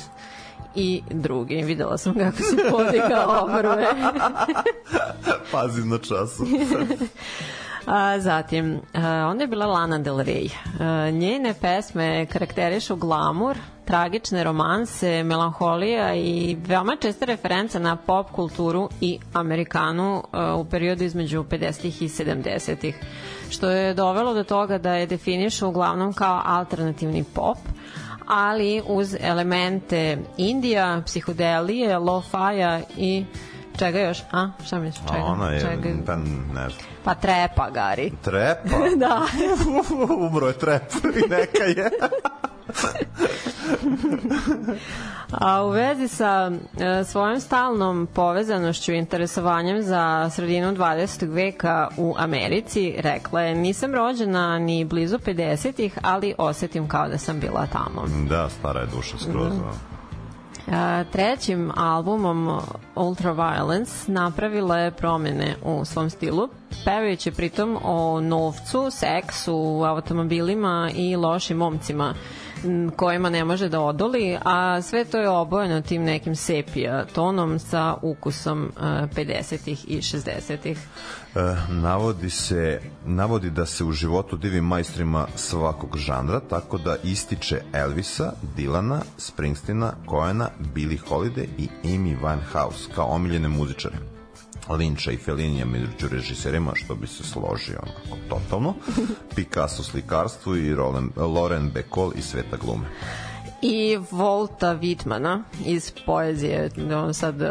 i 0.76 1.02
drugi. 1.10 1.62
Videla 1.62 1.98
sam 1.98 2.14
kako 2.14 2.38
si 2.38 2.58
podigao 2.72 3.44
obrve. 3.44 3.88
Pazim 5.52 5.90
na 5.90 5.98
času. 5.98 6.46
A, 7.86 8.20
zatim, 8.20 8.80
a, 8.94 9.28
onda 9.32 9.44
je 9.44 9.48
bila 9.48 9.66
Lana 9.66 10.00
Del 10.00 10.16
Rey. 10.16 10.52
A, 10.80 11.10
njene 11.10 11.54
pesme 11.54 12.26
karakterišu 12.26 12.96
glamur, 12.96 13.58
tragične 13.90 14.44
romanse, 14.44 15.24
melanholija 15.24 16.16
i 16.16 16.58
veoma 16.68 16.96
česte 16.96 17.26
reference 17.26 17.80
na 17.80 17.96
pop 17.96 18.32
kulturu 18.32 18.90
i 19.02 19.20
Amerikanu 19.34 20.24
a, 20.32 20.56
u 20.56 20.66
periodu 20.66 21.04
između 21.04 21.44
50. 21.44 22.04
i 22.04 22.08
70. 22.08 22.94
što 23.50 23.70
je 23.70 23.94
dovelo 23.94 24.34
do 24.34 24.44
toga 24.44 24.78
da 24.78 24.94
je 24.94 25.06
definišu 25.06 25.68
uglavnom 25.68 26.14
kao 26.14 26.42
alternativni 26.46 27.24
pop, 27.24 27.58
ali 28.28 28.82
uz 28.86 29.16
elemente 29.20 30.18
Indija, 30.38 31.02
psihodelije, 31.06 31.98
lo-faja 31.98 32.82
i 32.98 33.26
čega 33.80 34.00
još? 34.00 34.22
A, 34.32 34.50
šta 34.66 34.80
misliš? 34.80 35.08
Čega? 35.08 35.24
Ona 35.26 35.50
je, 35.50 35.60
čega? 35.60 35.90
pa 36.06 36.16
ne 36.16 36.70
znam. 36.70 36.86
Pa 37.04 37.16
trepa, 37.16 37.70
Gari. 37.70 38.12
Trepa? 38.22 38.78
da. 39.06 39.22
Umro 40.28 40.48
je 40.48 40.54
trep 40.54 40.84
i 41.04 41.30
neka 41.30 41.64
je. 41.64 41.92
A 45.32 45.64
u 45.66 45.70
vezi 45.70 46.08
sa 46.08 46.52
e, 46.80 47.04
svojom 47.04 47.40
stalnom 47.40 48.08
povezanošću 48.14 48.92
i 48.92 48.98
interesovanjem 48.98 49.82
za 49.84 50.30
sredinu 50.30 50.72
20. 50.72 51.34
veka 51.34 51.88
u 51.98 52.16
Americi, 52.18 52.96
rekla 52.98 53.42
je, 53.42 53.56
nisam 53.56 53.96
rođena 53.96 54.60
ni 54.60 54.86
blizu 54.86 55.18
50-ih, 55.18 55.98
ali 56.02 56.34
osetim 56.38 56.88
kao 56.88 57.08
da 57.08 57.18
sam 57.18 57.40
bila 57.40 57.68
tamo. 57.68 58.06
Da, 58.30 58.50
stara 58.50 58.80
je 58.80 58.88
duša 58.88 59.18
skroz. 59.18 59.54
Mhm. 59.54 59.68
Mm. 59.68 60.00
A, 60.74 61.04
trećim 61.12 61.72
albumom 61.76 62.60
Ultraviolence 62.96 64.12
napravila 64.12 64.78
je 64.78 64.92
promene 64.92 65.56
u 65.64 65.86
svom 65.86 66.10
stilu, 66.10 66.50
pevajući 66.86 67.32
pritom 67.32 67.78
o 67.84 68.22
novcu, 68.22 68.92
seksu, 68.92 69.84
automobilima 69.86 70.92
i 70.96 71.16
lošim 71.16 71.58
momcima 71.58 72.14
kojima 72.96 73.30
ne 73.30 73.46
može 73.46 73.70
da 73.70 73.82
odoli, 73.82 74.38
a 74.46 74.82
sve 74.82 75.06
to 75.06 75.18
je 75.18 75.30
obojeno 75.30 75.82
tim 75.82 76.04
nekim 76.04 76.36
sepija 76.36 77.06
tonom 77.06 77.60
sa 77.60 77.96
ukusom 78.02 78.64
uh, 78.64 78.84
50-ih 78.84 79.86
i 79.88 79.98
60-ih. 79.98 80.78
E, 81.36 81.56
navodi 81.70 82.30
se 82.30 82.82
navodi 83.06 83.50
da 83.50 83.66
se 83.66 83.84
u 83.84 83.92
životu 83.92 84.38
divi 84.38 84.62
majstrima 84.62 85.28
svakog 85.36 85.98
žanra, 85.98 86.40
tako 86.40 86.78
da 86.78 86.98
ističe 87.04 87.62
Elvisa, 87.74 88.34
Dilana, 88.56 89.02
Springsteena, 89.18 89.94
Coena, 90.10 90.50
Billie 90.74 91.00
Holiday 91.10 91.48
i 91.58 91.70
Amy 91.84 92.18
Winehouse 92.22 92.92
kao 92.96 93.06
omiljene 93.06 93.48
muzičare. 93.48 94.19
Linča 94.76 95.12
i 95.12 95.18
Fellinija 95.18 95.66
među 95.66 96.08
režiserima, 96.12 96.72
što 96.76 96.96
bi 96.96 97.08
se 97.08 97.24
složio 97.24 97.80
onako 97.84 98.18
totalno, 98.30 98.74
Picasso 99.36 99.84
slikarstvu 99.84 100.56
i 100.56 100.76
Roland, 100.76 101.12
Loren 101.18 101.72
Bacall 101.74 102.12
i 102.16 102.22
sveta 102.22 102.58
glume. 102.58 102.86
i 103.62 103.98
Volta 104.12 104.76
Whitmana 104.76 105.42
iz 105.66 105.94
poezije 106.06 106.70
on 106.96 107.14
sad 107.14 107.42
uh, 107.42 107.48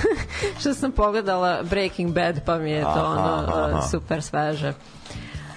što 0.60 0.74
sam 0.74 0.92
pogledala 0.92 1.62
Breaking 1.62 2.14
Bad 2.14 2.44
pa 2.44 2.58
mi 2.58 2.70
je 2.70 2.82
to 2.82 2.88
Aha, 2.88 3.44
ono 3.54 3.76
aha. 3.76 3.82
super 3.90 4.22
sveže 4.22 4.72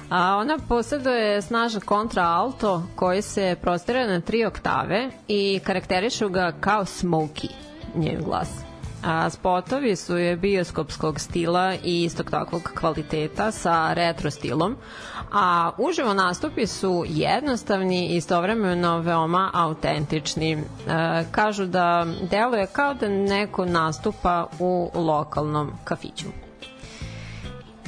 A 0.09 0.35
ona 0.37 0.57
posjeduje 0.67 1.41
snažan 1.41 1.81
kontraalto 1.81 2.83
koji 2.95 3.21
se 3.21 3.55
prostire 3.61 4.07
na 4.07 4.21
tri 4.21 4.45
oktave 4.45 5.09
i 5.27 5.59
karakterišu 5.63 6.29
ga 6.29 6.51
kao 6.59 6.85
smoky, 6.85 7.47
njen 7.95 8.23
glas. 8.23 8.49
A 9.03 9.29
spotovi 9.29 9.95
su 9.95 10.17
je 10.17 10.35
bioskopskog 10.35 11.19
stila 11.19 11.73
i 11.75 12.03
istog 12.03 12.29
takvog 12.31 12.71
kvaliteta 12.75 13.51
sa 13.51 13.93
retro 13.93 14.31
stilom, 14.31 14.75
a 15.31 15.71
uživo 15.77 16.13
nastupi 16.13 16.67
su 16.67 17.05
jednostavni 17.07 18.07
i 18.07 18.15
istovremeno 18.15 18.99
veoma 18.99 19.49
autentični. 19.53 20.51
E, 20.51 20.61
kažu 21.31 21.65
da 21.65 22.05
deluje 22.31 22.67
kao 22.67 22.93
da 22.93 23.07
neko 23.07 23.65
nastupa 23.65 24.47
u 24.59 24.91
lokalnom 24.95 25.71
kafiću. 25.83 26.27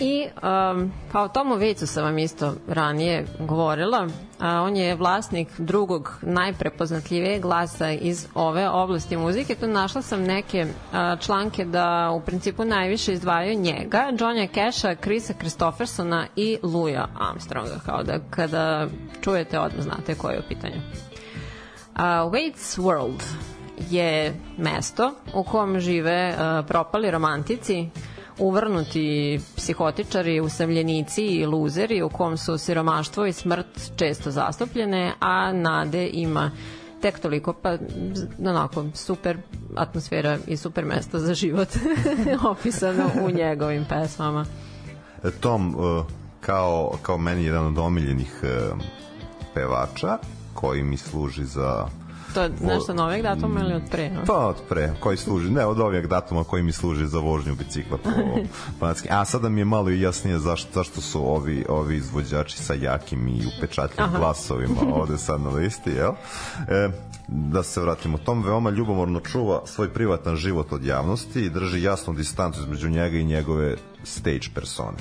I 0.03 0.27
um, 0.27 0.91
pa 1.11 1.21
o 1.21 1.27
Tomu 1.27 1.55
Vicu 1.55 1.87
sam 1.87 2.03
vam 2.03 2.17
isto 2.17 2.53
ranije 2.67 3.25
govorila. 3.39 4.07
A, 4.39 4.61
on 4.61 4.75
je 4.75 4.95
vlasnik 4.95 5.47
drugog 5.57 6.17
najprepoznatljivijeg 6.21 7.41
glasa 7.41 7.89
iz 7.89 8.27
ove 8.35 8.69
oblasti 8.69 9.17
muzike. 9.17 9.55
Tu 9.55 9.67
našla 9.67 10.01
sam 10.01 10.23
neke 10.23 10.65
a, 10.93 11.15
članke 11.19 11.65
da 11.65 12.11
u 12.15 12.21
principu 12.21 12.65
najviše 12.65 13.13
izdvajaju 13.13 13.59
njega, 13.59 14.11
Johnnya 14.19 14.47
Casha, 14.53 14.95
Chrisa 14.95 15.33
Christophersona 15.33 16.27
i 16.35 16.57
Louisa 16.63 17.07
Armstronga. 17.29 17.79
Kao 17.85 18.03
da 18.03 18.19
kada 18.29 18.87
čujete 19.21 19.59
odmah 19.59 19.83
znate 19.83 20.15
koje 20.15 20.33
je 20.33 20.39
u 20.39 20.47
pitanju. 20.47 20.75
Uh, 20.75 22.01
Wade's 22.01 22.79
World 22.79 23.21
je 23.89 24.33
mesto 24.57 25.11
u 25.33 25.43
kom 25.43 25.79
žive 25.79 26.29
uh, 26.29 26.65
propali 26.65 27.11
romantici, 27.11 27.89
uvrnuti 28.37 29.39
psihotičari, 29.55 30.39
usamljenici 30.39 31.25
i 31.25 31.45
luzeri 31.45 32.01
u 32.01 32.09
kom 32.09 32.37
su 32.37 32.57
siromaštvo 32.57 33.25
i 33.25 33.33
smrt 33.33 33.91
često 33.95 34.31
zastupljene, 34.31 35.13
a 35.19 35.53
nade 35.53 36.09
ima 36.13 36.51
tek 37.01 37.19
toliko, 37.19 37.53
pa 37.53 37.77
onako 38.39 38.85
super 38.93 39.37
atmosfera 39.75 40.37
i 40.47 40.57
super 40.57 40.85
mesto 40.85 41.19
za 41.19 41.33
život 41.33 41.67
opisano 42.51 43.09
u 43.25 43.31
njegovim 43.31 43.85
pesmama. 43.89 44.45
E, 45.23 45.31
Tom, 45.31 45.69
e, 45.69 46.03
kao, 46.41 46.97
kao 47.01 47.17
meni 47.17 47.43
jedan 47.43 47.65
od 47.65 47.77
omiljenih 47.77 48.39
e, 48.43 48.71
pevača, 49.53 50.17
koji 50.53 50.83
mi 50.83 50.97
služi 50.97 51.45
za 51.45 51.87
To 52.33 52.41
je 52.41 52.51
nešto 52.61 52.93
noveg 52.93 53.21
datuma 53.21 53.59
ili 53.59 53.73
od 53.73 53.81
pre? 53.91 54.09
No? 54.09 54.21
Pa 54.27 54.47
od 54.47 54.55
pre, 54.69 54.93
koji 54.99 55.17
služi, 55.17 55.51
ne 55.51 55.65
od 55.65 55.79
ovih 55.79 56.07
datuma 56.07 56.43
koji 56.43 56.63
mi 56.63 56.71
služi 56.71 57.07
za 57.07 57.19
vožnju 57.19 57.55
bicikla 57.55 57.97
po 57.97 58.09
Banatski. 58.79 59.07
A 59.11 59.25
sada 59.25 59.49
mi 59.49 59.61
je 59.61 59.65
malo 59.65 59.89
i 59.89 60.01
jasnije 60.01 60.39
zašto, 60.39 60.69
zašto 60.73 61.01
su 61.01 61.33
ovi, 61.35 61.65
ovi 61.69 61.95
izvođači 61.95 62.57
sa 62.57 62.73
jakim 62.73 63.27
i 63.27 63.41
upečatljivim 63.57 64.09
Aha. 64.09 64.17
glasovima 64.17 64.81
ovde 64.99 65.17
sad 65.17 65.41
na 65.41 65.49
listi, 65.49 65.89
jel? 65.89 66.11
E, 66.67 66.89
da 67.27 67.63
se 67.63 67.81
vratimo, 67.81 68.17
Tom 68.17 68.43
veoma 68.43 68.69
ljubomorno 68.69 69.19
čuva 69.19 69.61
svoj 69.65 69.89
privatan 69.89 70.35
život 70.35 70.71
od 70.71 70.85
javnosti 70.85 71.41
i 71.41 71.49
drži 71.49 71.83
jasnu 71.83 72.13
distancu 72.13 72.59
između 72.59 72.89
njega 72.89 73.17
i 73.17 73.25
njegove 73.25 73.75
stage 74.03 74.47
persone 74.55 74.97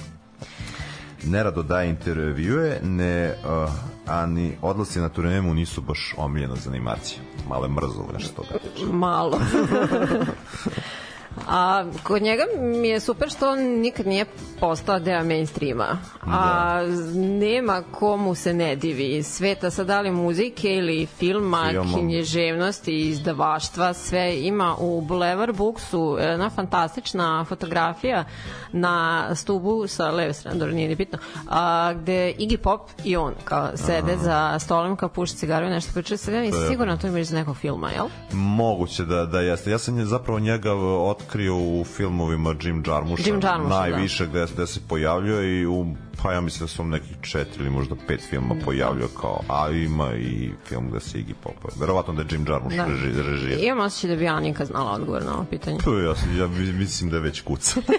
nerado 1.25 1.62
daje 1.62 1.91
intervjue, 1.91 2.81
ne, 2.83 3.35
uh, 3.45 3.73
a 4.07 4.27
ni 4.27 4.57
odlasci 4.62 5.01
na 5.01 5.09
turnemu 5.09 5.55
nisu 5.55 5.81
baš 5.81 6.14
omiljena 6.16 6.57
zanimacija. 6.57 7.18
Malo 7.49 7.64
je 7.64 7.70
mrzo 7.70 8.05
nešto 8.12 8.43
toga. 8.43 8.59
Malo. 8.93 9.41
A 11.49 11.85
kod 12.03 12.22
njega 12.22 12.43
mi 12.59 12.89
je 12.89 13.01
super 13.01 13.30
što 13.30 13.51
on 13.51 13.59
nikad 13.61 14.07
nije 14.07 14.24
postao 14.61 14.99
deo 14.99 15.24
mainstreama. 15.24 15.99
A 16.22 16.80
nema 17.41 17.83
komu 17.91 18.35
se 18.35 18.55
ne 18.55 18.76
divi. 18.76 19.22
Sveta 19.22 19.70
sad 19.70 19.87
da 19.87 20.01
li 20.01 20.11
muzike 20.12 20.68
ili 20.68 21.07
filma, 21.09 21.66
Filmom. 21.70 22.01
književnosti, 22.01 22.99
izdavaštva, 23.01 23.93
sve 23.95 24.37
ima 24.39 24.76
u 24.76 25.01
Boulevard 25.01 25.57
Booksu 25.57 26.16
jedna 26.20 26.51
fantastična 26.51 27.45
fotografija 27.45 28.24
na 28.72 29.03
stubu 29.35 29.87
sa 29.87 30.11
leve 30.11 30.33
strane, 30.33 30.59
dobro 30.59 30.74
nije 30.74 30.89
ni 30.89 30.95
bitno, 30.95 31.18
a, 31.49 31.93
gde 31.95 32.12
Iggy 32.35 32.57
Pop 32.57 32.80
i 33.05 33.16
on 33.16 33.35
kao 33.45 33.68
sede 33.76 34.16
za 34.16 34.59
stolom 34.59 34.97
kao 34.97 35.09
puši 35.09 35.35
cigaru 35.35 35.66
i 35.66 35.70
nešto 35.70 35.93
pričaju. 35.93 36.18
Sad 36.18 36.35
ja 36.35 36.41
To 36.41 36.45
nisam 36.45 36.62
je- 36.62 36.68
sigurna 36.68 36.97
to 36.97 37.07
ima 37.07 37.18
iz 37.18 37.33
nekog 37.33 37.57
filma, 37.57 37.91
jel? 37.91 38.07
Moguće 38.33 39.05
da, 39.05 39.24
da 39.24 39.41
jeste. 39.41 39.70
Ja 39.70 39.78
sam 39.78 40.05
zapravo 40.05 40.39
njega 40.41 40.72
otkrio 41.01 41.22
otkrio 41.23 41.57
u 41.57 41.85
filmovima 41.85 42.55
Jim 42.62 42.83
Jarmusha, 42.87 43.23
Jim 43.27 43.41
Jarmusha, 43.43 43.79
najviše 43.79 44.27
gde, 44.27 44.47
gde 44.55 44.66
se 44.66 44.81
pojavljuje 44.89 45.61
i 45.61 45.66
u 45.66 45.87
pa 46.23 46.33
ja 46.33 46.41
mislim 46.41 46.61
da 46.61 46.68
su 46.68 46.85
nekih 46.85 47.16
četiri 47.20 47.62
ili 47.62 47.70
možda 47.70 47.95
pet 48.09 48.20
filma 48.31 48.55
pojavljuje 48.64 49.09
kao, 49.20 49.41
a 49.49 49.70
ima 49.70 50.14
i 50.14 50.51
film 50.64 50.89
gde 50.91 51.01
se 51.01 51.18
Iggy 51.18 51.35
Pop, 51.43 51.55
verovatno 51.81 52.14
da 52.14 52.23
je 52.23 52.29
Jim 52.31 52.47
Jarmusch 52.49 52.77
Da. 52.77 52.85
da. 52.85 52.89
reži, 52.89 53.23
režira. 53.23 53.61
Imam 53.61 53.87
osjećaj 53.87 54.11
da 54.11 54.16
bi 54.16 54.29
Anika 54.29 54.64
znala 54.64 54.93
odgovor 54.93 55.25
na 55.25 55.35
ovo 55.35 55.45
pitanje. 55.45 55.79
Tu 55.79 55.99
ja, 55.99 56.14
ja 56.39 56.47
mislim 56.79 57.11
da 57.11 57.16
je 57.16 57.23
već 57.23 57.41
kuca. 57.41 57.81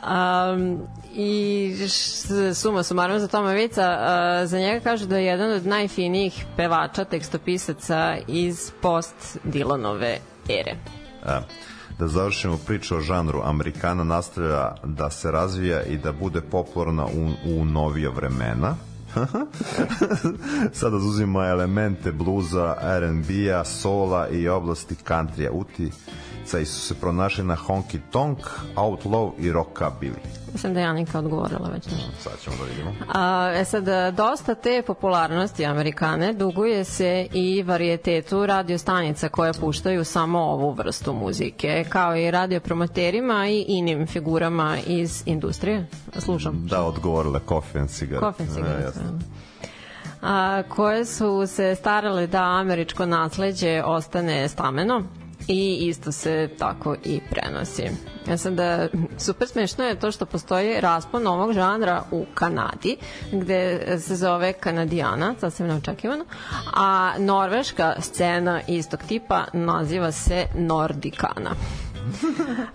Um, 0.00 0.78
I 1.14 1.74
suma 2.54 2.82
sumarom 2.82 3.18
za 3.18 3.28
Toma 3.28 3.52
Vica, 3.52 3.98
uh, 4.00 4.48
za 4.48 4.58
njega 4.58 4.80
kažu 4.80 5.06
da 5.06 5.18
je 5.18 5.24
jedan 5.24 5.52
od 5.52 5.66
najfinijih 5.66 6.44
pevača, 6.56 7.04
tekstopisaca 7.04 8.16
iz 8.28 8.72
post-Dylanove 8.82 10.16
ere. 10.16 10.29
E, 10.50 11.40
da 11.98 12.08
završimo 12.08 12.58
priču 12.66 12.96
o 12.96 13.00
žanru. 13.00 13.40
Amerikana 13.44 14.04
nastavlja 14.04 14.74
da 14.84 15.10
se 15.10 15.30
razvija 15.30 15.82
i 15.82 15.98
da 15.98 16.12
bude 16.12 16.40
popularna 16.40 17.06
u, 17.06 17.30
u 17.44 17.64
novija 17.64 18.10
vremena. 18.10 18.74
Sada 20.72 20.96
uzima 20.96 21.46
elemente 21.46 22.12
bluza, 22.12 22.76
R&B-a, 22.82 23.64
sola 23.64 24.28
i 24.28 24.48
oblasti 24.48 24.94
countrya. 26.40 26.50
Uticaj 26.50 26.64
su 26.64 26.80
se 26.80 26.94
pronašli 26.94 27.44
na 27.44 27.56
honky 27.56 27.98
tonk, 28.10 28.38
outlaw 28.76 29.32
i 29.38 29.52
rockabilly. 29.52 30.18
Mislim 30.52 30.74
da 30.74 30.80
je 30.80 30.86
Anika 30.86 31.18
odgovorila 31.18 31.68
već 31.68 31.86
nešto. 31.86 32.10
Sad 32.20 32.32
ćemo 32.40 32.56
da 32.56 32.64
vidimo. 32.64 32.92
A, 33.14 33.52
e 33.54 33.64
sad, 33.64 33.84
dosta 34.14 34.54
te 34.54 34.82
popularnosti 34.86 35.66
Amerikane 35.66 36.32
duguje 36.32 36.84
se 36.84 37.28
i 37.32 37.62
varijetetu 37.62 38.46
radiostanica 38.46 39.28
koje 39.28 39.52
puštaju 39.52 40.04
samo 40.04 40.38
ovu 40.40 40.72
vrstu 40.72 41.12
muzike, 41.12 41.84
kao 41.88 42.16
i 42.16 42.30
radiopromoterima 42.30 43.48
i 43.48 43.64
inim 43.68 44.06
figurama 44.06 44.76
iz 44.86 45.22
industrije. 45.26 45.86
Slušam. 46.18 46.66
Da, 46.66 46.82
odgovorila 46.84 47.40
Coffee 47.48 47.80
and 47.80 47.90
Cigarette. 47.90 48.26
Coffee 48.26 48.46
and 48.46 48.54
Cigarette, 48.56 48.82
E, 48.82 48.84
jasno. 48.84 49.02
a, 50.22 50.62
koje 50.68 51.04
su 51.04 51.46
se 51.46 51.74
starale 51.74 52.26
da 52.26 52.42
američko 52.42 53.06
nasleđe 53.06 53.82
ostane 53.84 54.48
stameno 54.48 55.02
i 55.50 55.88
isto 55.88 56.12
se 56.12 56.48
tako 56.58 56.96
i 57.04 57.20
prenosi. 57.30 57.82
Ja 58.28 58.36
sam 58.36 58.56
da 58.56 58.88
super 59.18 59.48
smešno 59.48 59.84
je 59.84 59.98
to 60.00 60.12
što 60.12 60.26
postoji 60.26 60.80
raspon 60.80 61.26
ovog 61.26 61.52
žanra 61.52 62.02
u 62.10 62.24
Kanadi, 62.34 62.96
gde 63.32 63.86
se 64.00 64.16
zove 64.16 64.52
Kanadijana, 64.52 65.34
sasvim 65.40 65.68
neočekivano, 65.68 66.24
a 66.74 67.12
norveška 67.18 67.94
scena 68.00 68.60
istog 68.68 69.00
tipa 69.08 69.44
naziva 69.52 70.12
se 70.12 70.46
Nordikana. 70.54 71.50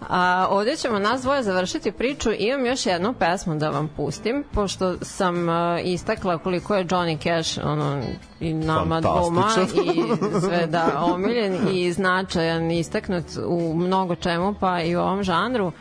A, 0.09 0.47
ovdje 0.49 0.75
ćemo 0.75 0.99
nas 0.99 1.21
dvoje 1.21 1.43
završiti 1.43 1.91
priču. 1.91 2.29
Imam 2.37 2.65
još 2.65 2.85
jednu 2.85 3.13
pesmu 3.13 3.55
da 3.55 3.69
vam 3.69 3.89
pustim, 3.95 4.43
pošto 4.51 4.95
sam 5.01 5.49
a, 5.49 5.79
istakla 5.83 6.37
koliko 6.37 6.75
je 6.75 6.85
Johnny 6.85 7.23
Cash 7.23 7.59
ono, 7.65 8.01
i 8.39 8.53
nama 8.53 9.01
dvoma 9.01 9.49
i 9.85 10.39
sve 10.39 10.67
da 10.67 11.03
omiljen 11.03 11.57
i 11.71 11.93
značajan 11.93 12.71
istaknut 12.71 13.25
u 13.47 13.73
mnogo 13.75 14.15
čemu, 14.15 14.55
pa 14.59 14.81
i 14.81 14.95
u 14.95 14.99
ovom 14.99 15.23
žanru. 15.23 15.71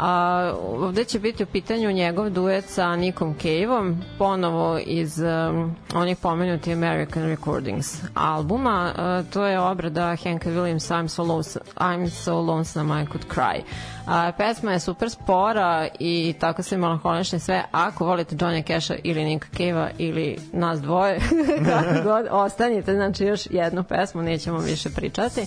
A, 0.00 0.52
ovde 0.58 1.04
će 1.04 1.18
biti 1.18 1.42
u 1.42 1.46
pitanju 1.46 1.92
njegov 1.92 2.30
duet 2.30 2.64
sa 2.64 2.96
Nikom 2.96 3.34
Cave-om, 3.42 4.02
ponovo 4.18 4.78
iz 4.78 5.18
um, 5.18 5.76
onih 5.94 6.16
pomenuti 6.16 6.72
American 6.72 7.22
Recordings 7.22 8.02
albuma. 8.14 8.92
A, 8.96 9.22
to 9.32 9.46
je 9.46 9.60
obrada 9.60 10.16
Hanka 10.24 10.50
Williams 10.50 10.90
I'm 10.90 11.08
so, 11.08 11.22
lonesome, 11.22 11.64
I'm 11.76 12.08
so 12.08 12.40
lonesome 12.40 13.02
I 13.02 13.06
could 13.06 13.26
cry. 13.34 13.62
A, 14.06 14.32
pesma 14.32 14.72
je 14.72 14.80
super 14.80 15.10
spora 15.10 15.88
i 15.98 16.34
tako 16.40 16.62
se 16.62 16.76
melanholične 16.76 17.38
sve. 17.38 17.64
Ako 17.72 18.04
volite 18.04 18.36
Johnny 18.36 18.66
Casha 18.66 18.94
ili 19.02 19.24
Nika 19.24 19.48
Cave-a 19.56 19.90
ili 19.98 20.38
nas 20.52 20.80
dvoje, 20.80 21.20
god, 22.04 22.26
ostanite, 22.30 22.94
znači 22.94 23.24
još 23.24 23.46
jednu 23.50 23.84
pesmu, 23.84 24.22
nećemo 24.22 24.58
više 24.58 24.90
pričati. 24.90 25.40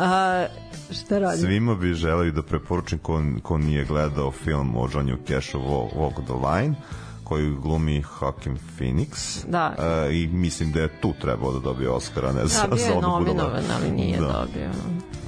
A, 0.00 0.46
šta 0.92 1.18
radim? 1.18 1.40
Svima 1.40 1.74
bi 1.74 1.94
želeli 1.94 2.32
da 2.32 2.42
preporučim 2.42 2.98
ko, 2.98 3.20
ko 3.42 3.58
nije 3.58 3.84
gledao 3.84 4.30
film 4.32 4.76
o 4.76 4.88
Johnny 4.88 5.16
Cashu 5.28 5.58
Walk, 5.58 6.24
the 6.24 6.34
Line 6.34 6.74
koji 7.24 7.50
glumi 7.52 8.02
Joaquin 8.20 8.56
Phoenix 8.78 9.44
Da. 9.46 9.74
e, 10.08 10.14
i 10.14 10.26
mislim 10.26 10.72
da 10.72 10.80
je 10.80 11.00
tu 11.00 11.12
trebao 11.20 11.52
da 11.52 11.58
dobije 11.60 11.90
Oscara 11.90 12.32
ne 12.32 12.46
za, 12.46 12.62
Da, 12.62 12.74
bio 12.74 12.84
je 12.84 13.00
nominovan, 13.00 13.62
ali 13.72 13.90
nije 13.90 14.20
Da. 14.20 14.26
dobio. 14.26 14.70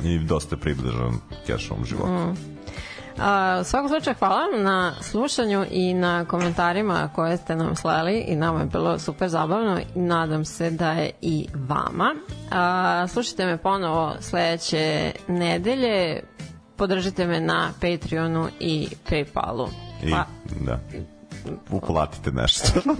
i 0.04 0.18
dosta 0.18 0.56
je 0.56 0.60
približan 0.60 1.14
Cashovom 1.46 1.84
životu 1.84 2.12
Mm. 2.12 2.51
A, 3.22 3.58
u 3.60 3.64
svakom 3.64 3.88
slučaju 3.88 4.16
hvala 4.18 4.36
vam 4.36 4.62
na 4.62 4.92
slušanju 5.00 5.66
i 5.70 5.94
na 5.94 6.24
komentarima 6.24 7.10
koje 7.14 7.36
ste 7.36 7.56
nam 7.56 7.76
slali 7.76 8.18
i 8.18 8.36
nama 8.36 8.60
je 8.60 8.66
bilo 8.66 8.98
super 8.98 9.28
zabavno 9.28 9.80
i 9.94 9.98
nadam 9.98 10.44
se 10.44 10.70
da 10.70 10.92
je 10.92 11.10
i 11.20 11.46
vama. 11.54 12.14
A, 12.50 13.06
slušajte 13.08 13.46
me 13.46 13.56
ponovo 13.56 14.12
sledeće 14.20 15.12
nedelje, 15.28 16.20
podržite 16.76 17.26
me 17.26 17.40
na 17.40 17.70
Patreonu 17.80 18.48
i 18.60 18.88
Paypalu. 19.10 19.68
i 20.02 20.10
Pa, 20.10 20.24
da 20.60 20.78
uplatite 21.70 22.30
nešto 22.32 22.80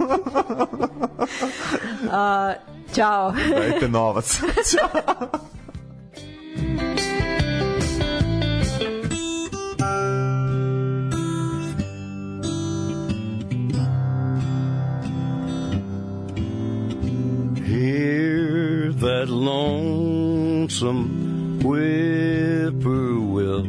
a, 2.11 2.53
ćao. 2.93 3.33
dajte 3.57 3.87
novac 3.87 4.39
Hear 6.55 7.12
that 19.23 19.31
lonesome 19.31 21.59
whippoorwill. 21.63 23.63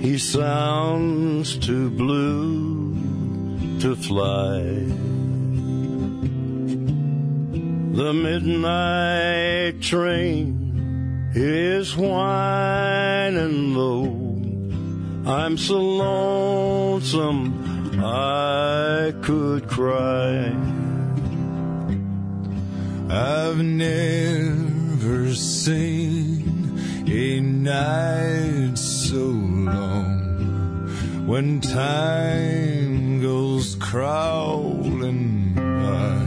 He 0.00 0.18
sounds 0.18 1.56
too 1.56 1.88
blue 1.90 2.96
to 3.78 3.94
fly. 3.94 4.58
The 8.00 8.12
midnight 8.12 9.80
train 9.80 11.30
is 11.36 11.96
whining 11.96 13.74
low. 13.74 14.06
I'm 15.30 15.56
so 15.56 15.78
lonesome 15.78 17.44
I 18.02 19.14
could 19.22 19.68
cry. 19.68 20.81
I've 23.10 23.58
never 23.58 25.34
seen 25.34 26.78
a 27.06 27.40
night 27.40 28.78
so 28.78 29.18
long 29.18 30.86
when 31.26 31.60
time 31.60 33.20
goes 33.20 33.74
crawling 33.76 35.54
by. 35.54 36.18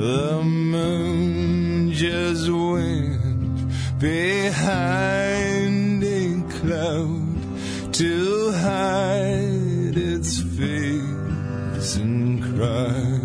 The 0.00 0.42
moon 0.42 1.92
just 1.92 2.48
went 2.50 3.68
behind 3.98 6.02
a 6.04 6.42
cloud 6.58 7.92
to 7.94 8.52
hide 8.52 9.96
its 9.96 10.40
face 10.40 11.96
and 11.96 12.42
cry. 12.42 13.17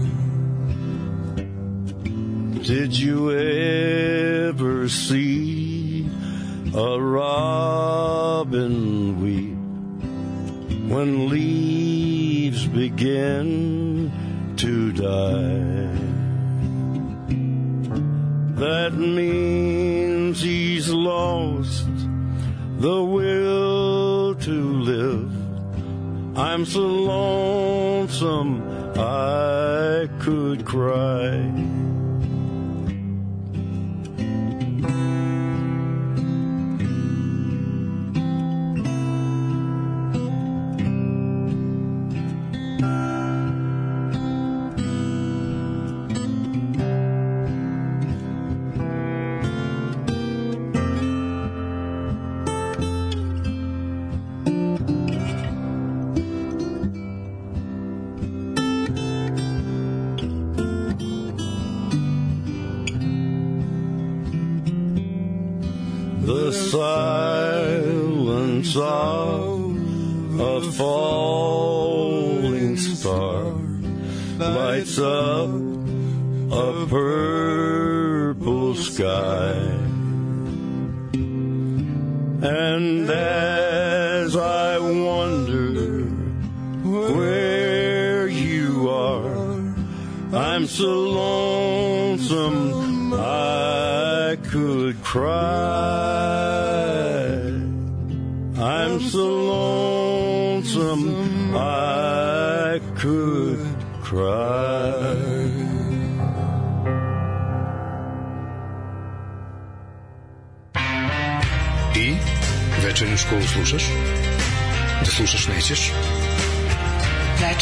Did 2.63 2.97
you 2.97 3.29
ever 3.29 4.87
see 4.87 6.09
a 6.73 6.97
robin 6.97 8.71
weep 9.21 9.57
when 10.89 11.27
leaves 11.27 12.65
begin 12.67 14.09
to 14.55 14.93
die? 14.93 15.89
That 18.61 18.93
means 18.93 20.41
he's 20.41 20.87
lost 20.87 21.89
the 22.77 23.03
will 23.03 24.35
to 24.35 24.73
live. 24.83 26.37
I'm 26.37 26.63
so 26.65 26.79
lonesome 26.79 28.63
I 28.97 30.07
could 30.21 30.63
cry. 30.63 31.72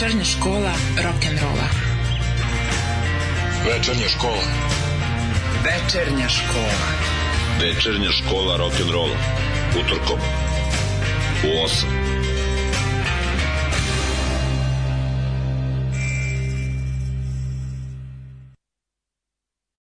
Večernja 0.01 0.25
škola 0.25 0.73
rock'n'rolla. 0.97 1.67
Večernja 3.65 4.09
škola. 4.09 4.47
Večernja 5.63 6.29
škola. 6.29 6.87
Večernja 7.61 8.11
škola 8.11 8.57
rock'n'rolla. 8.57 9.17
Utorkom. 9.77 10.19
U 11.43 11.65
8. 11.65 12.10